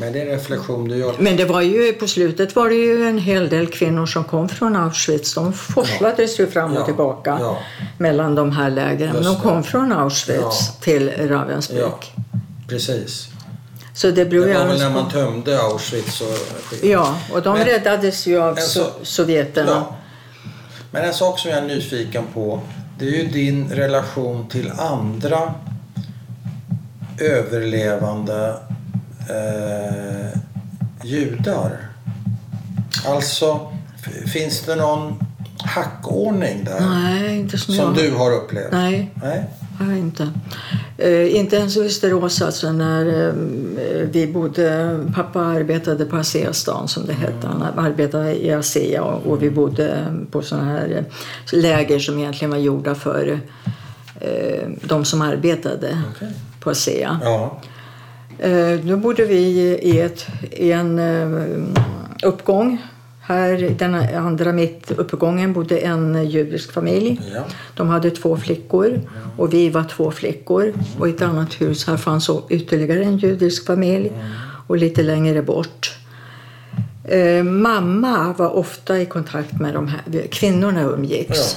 [0.00, 1.14] Men det är en reflektion du gör.
[1.18, 4.48] Men det var ju, på slutet var det ju en hel del kvinnor som kom
[4.48, 5.34] från Auschwitz.
[5.34, 7.58] De forslades ju fram och Ja, tillbaka ja.
[7.98, 9.14] mellan de här lägren.
[9.16, 10.74] Just De kom från Auschwitz Ja.
[10.80, 12.12] till Ravensbrück.
[12.16, 12.32] Ja,
[12.68, 13.28] precis.
[13.94, 16.38] Så det Det var väl när man tömde Auschwitz och...
[16.82, 19.70] Ja, och de Men- räddades ju av Men so sovjeterna.
[19.70, 19.96] Ja.
[20.90, 22.60] Men en sak som jag är nyfiken på
[22.98, 25.54] det är ju din relation till andra
[27.20, 28.54] överlevande
[29.28, 30.40] eh,
[31.02, 31.78] judar.
[33.06, 33.72] Alltså,
[34.32, 35.14] finns det någon
[35.58, 38.72] hackordning där Nej, inte som, som du har upplevt?
[38.72, 39.44] Nej, Nej?
[39.80, 40.30] jag inte.
[40.98, 43.32] Eh, inte ens i Västerås alltså när eh,
[44.10, 44.98] vi bodde.
[45.14, 47.46] Pappa arbetade på ASEA-stan som det hette.
[47.46, 51.04] Han arbetade i ASEA och, och vi bodde på sådana här
[51.52, 53.40] eh, läger som egentligen var gjorda för
[54.20, 56.28] eh, de som arbetade Okej.
[56.60, 57.20] på ASEA.
[57.22, 57.60] Ja.
[58.38, 59.38] Eh, Då bodde vi
[59.82, 62.78] i, ett, i en eh, uppgång.
[63.20, 67.20] Här i den andra mittuppgången bodde en judisk familj.
[67.34, 67.44] ja.
[67.74, 69.00] De hade två flickor
[69.36, 70.72] och vi var två flickor.
[70.98, 74.12] Och i ett annat hus här fanns ytterligare en judisk familj
[74.66, 75.98] och lite längre bort.
[77.04, 81.56] Eh, mamma var ofta i kontakt med de här kvinnorna umgicks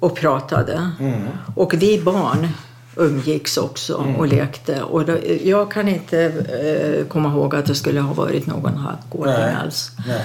[0.00, 0.90] och pratade.
[1.00, 1.20] Mm.
[1.54, 2.48] Och vi barn
[2.96, 4.82] umgicks också och lekte.
[4.82, 9.54] Och då, jag kan inte eh, komma ihåg att det skulle ha varit någon hackordning
[9.62, 9.90] alls.
[10.06, 10.22] Nej.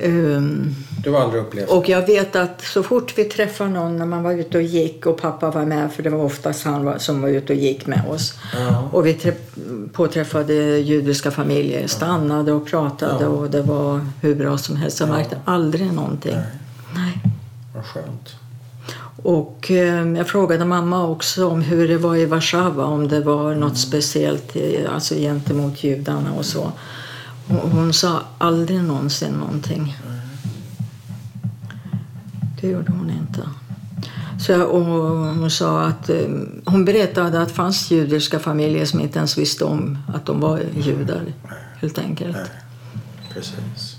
[0.00, 0.74] Ehm,
[1.04, 4.22] Du har aldrig upplevt och jag vet att så fort vi träffade någon när man
[4.22, 7.22] var ute och gick och pappa var med, för det var oftast han var, som
[7.22, 8.34] var ute och gick med oss.
[8.58, 8.88] Ja.
[8.92, 9.34] Och vi träff,
[9.92, 13.26] påträffade judiska familjer, stannade och pratade Ja.
[13.28, 15.00] och det var hur bra som helst.
[15.00, 16.34] Jag märkte aldrig någonting.
[16.34, 16.44] Nej.
[16.94, 17.20] Nej.
[17.74, 18.34] Vad skönt.
[19.24, 23.46] Och eh, jag frågade mamma också om hur det var i Warszawa, om det var
[23.48, 23.60] Mm.
[23.60, 26.72] något speciellt eh, alltså gentemot judarna och så.
[27.48, 29.96] Hon, hon sa aldrig någonsin någonting.
[32.60, 33.48] Det gjorde hon inte.
[34.40, 36.16] Så och hon sa att eh,
[36.64, 40.60] hon berättade att det fanns judiska familjer som inte ens visste om att de var
[40.80, 41.22] judar.
[41.80, 42.36] Helt enkelt.
[43.32, 43.93] Precis.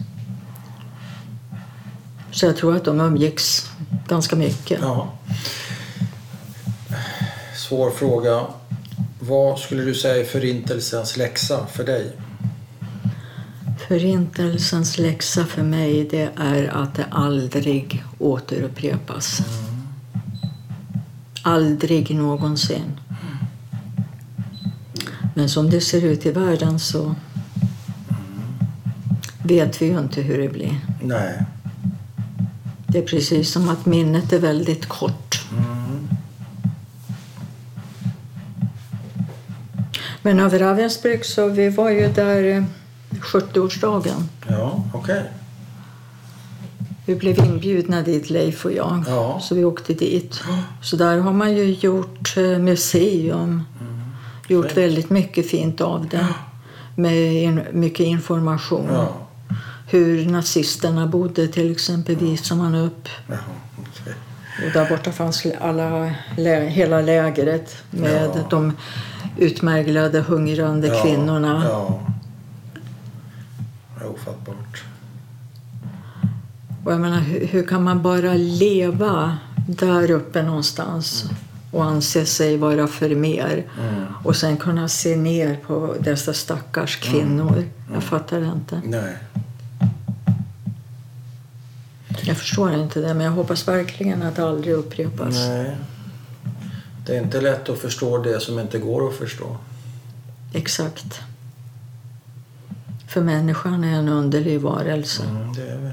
[2.35, 3.69] Så jag tror att de umgicks
[4.07, 4.79] ganska mycket.
[4.81, 5.13] Ja.
[7.55, 8.41] Svår fråga.
[9.19, 12.11] Vad skulle du säga är förintelsens läxa för dig?
[13.87, 19.41] Förintelsens läxa för mig det är att det aldrig återupprepas.
[21.41, 22.99] Aldrig någonsin.
[25.35, 27.15] Men som det ser ut i världen så
[29.43, 30.79] vet vi ju inte hur det blir.
[31.01, 31.45] Nej.
[32.95, 35.41] Det är precis som att minnet är väldigt kort.
[40.21, 42.63] Men av Ravensbrück så vi var ju där eh,
[43.09, 44.23] 70-årsdagen.
[44.47, 45.23] Ja, okej.
[47.05, 49.03] Vi blev inbjudna dit, Leif och jag.
[49.07, 49.39] Ja.
[49.41, 50.41] Så vi åkte dit.
[50.81, 53.63] Så där har man ju gjort eh, museum.
[54.47, 54.77] Gjort Fint.
[54.77, 56.27] väldigt mycket fint av det.
[56.95, 58.87] Med in, mycket information.
[58.91, 59.24] Ja.
[59.87, 63.09] Hur nazisterna bodde till exempel visar man upp.
[63.27, 63.37] Jaha,
[63.81, 64.13] okej.
[64.65, 68.47] Och där borta fanns alla, lä, hela lägret med Ja.
[68.49, 68.73] de
[69.37, 71.61] utmärglade, hungrande Ja, kvinnorna.
[71.69, 71.99] Ja.
[74.01, 74.83] Ja, Ofattbart.
[76.83, 81.25] Och jag menar, hur, hur kan man bara leva där uppe någonstans
[81.71, 84.03] och anse sig vara för mer Mm.
[84.23, 87.63] och sen kunna se ner på dessa stackars kvinnor?
[87.93, 88.81] Jag fattar det inte.
[88.85, 89.15] Nej.
[92.25, 95.35] Jag förstår inte det, men jag hoppas verkligen att det aldrig upprepas.
[95.35, 95.75] Nej.
[97.05, 99.57] Det är inte lätt att förstå det som inte går att förstå.
[100.53, 101.19] Exakt.
[103.07, 105.23] För människan är en underlig varelse.
[105.23, 105.91] Mm, det är vi.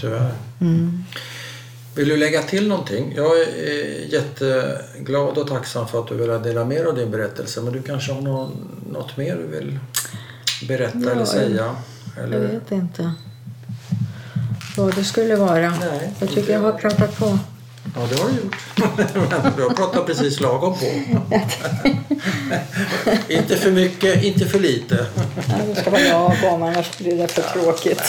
[0.00, 0.32] Tyvärr.
[0.60, 1.04] Mm.
[1.94, 3.12] Vill du lägga till någonting?
[3.16, 7.60] Jag är jätteglad och tacksam för att du vill dela med dig av din berättelse.
[7.60, 8.50] Men du kanske har någon,
[8.90, 9.78] något mer du vill
[10.68, 11.76] berätta Ja, eller säga?
[12.16, 12.38] Jag Eller?
[12.38, 13.12] vet inte
[14.76, 15.70] vad det skulle vara.
[15.80, 17.38] Nej, jag tycker jag har pratat på.
[17.96, 18.56] Ja, det har du gjort.
[19.56, 20.84] Du har pratat precis lagom på.
[23.32, 25.06] inte för mycket, inte för lite.
[25.48, 28.02] Ja, det ska vara lagom, annars blir det för tråkigt.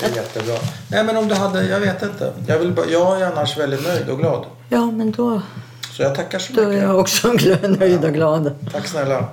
[0.00, 0.54] Det är jättebra.
[0.88, 2.32] Nej, men om du hade, jag vet inte.
[2.46, 4.44] Jag, vill, jag är annars väldigt nöjd och glad.
[4.68, 5.42] Ja, men då,
[5.96, 6.82] Så jag tackar så då är mycket.
[6.82, 7.32] jag också
[7.78, 8.54] nöjd och glad.
[8.72, 9.24] Tack snälla.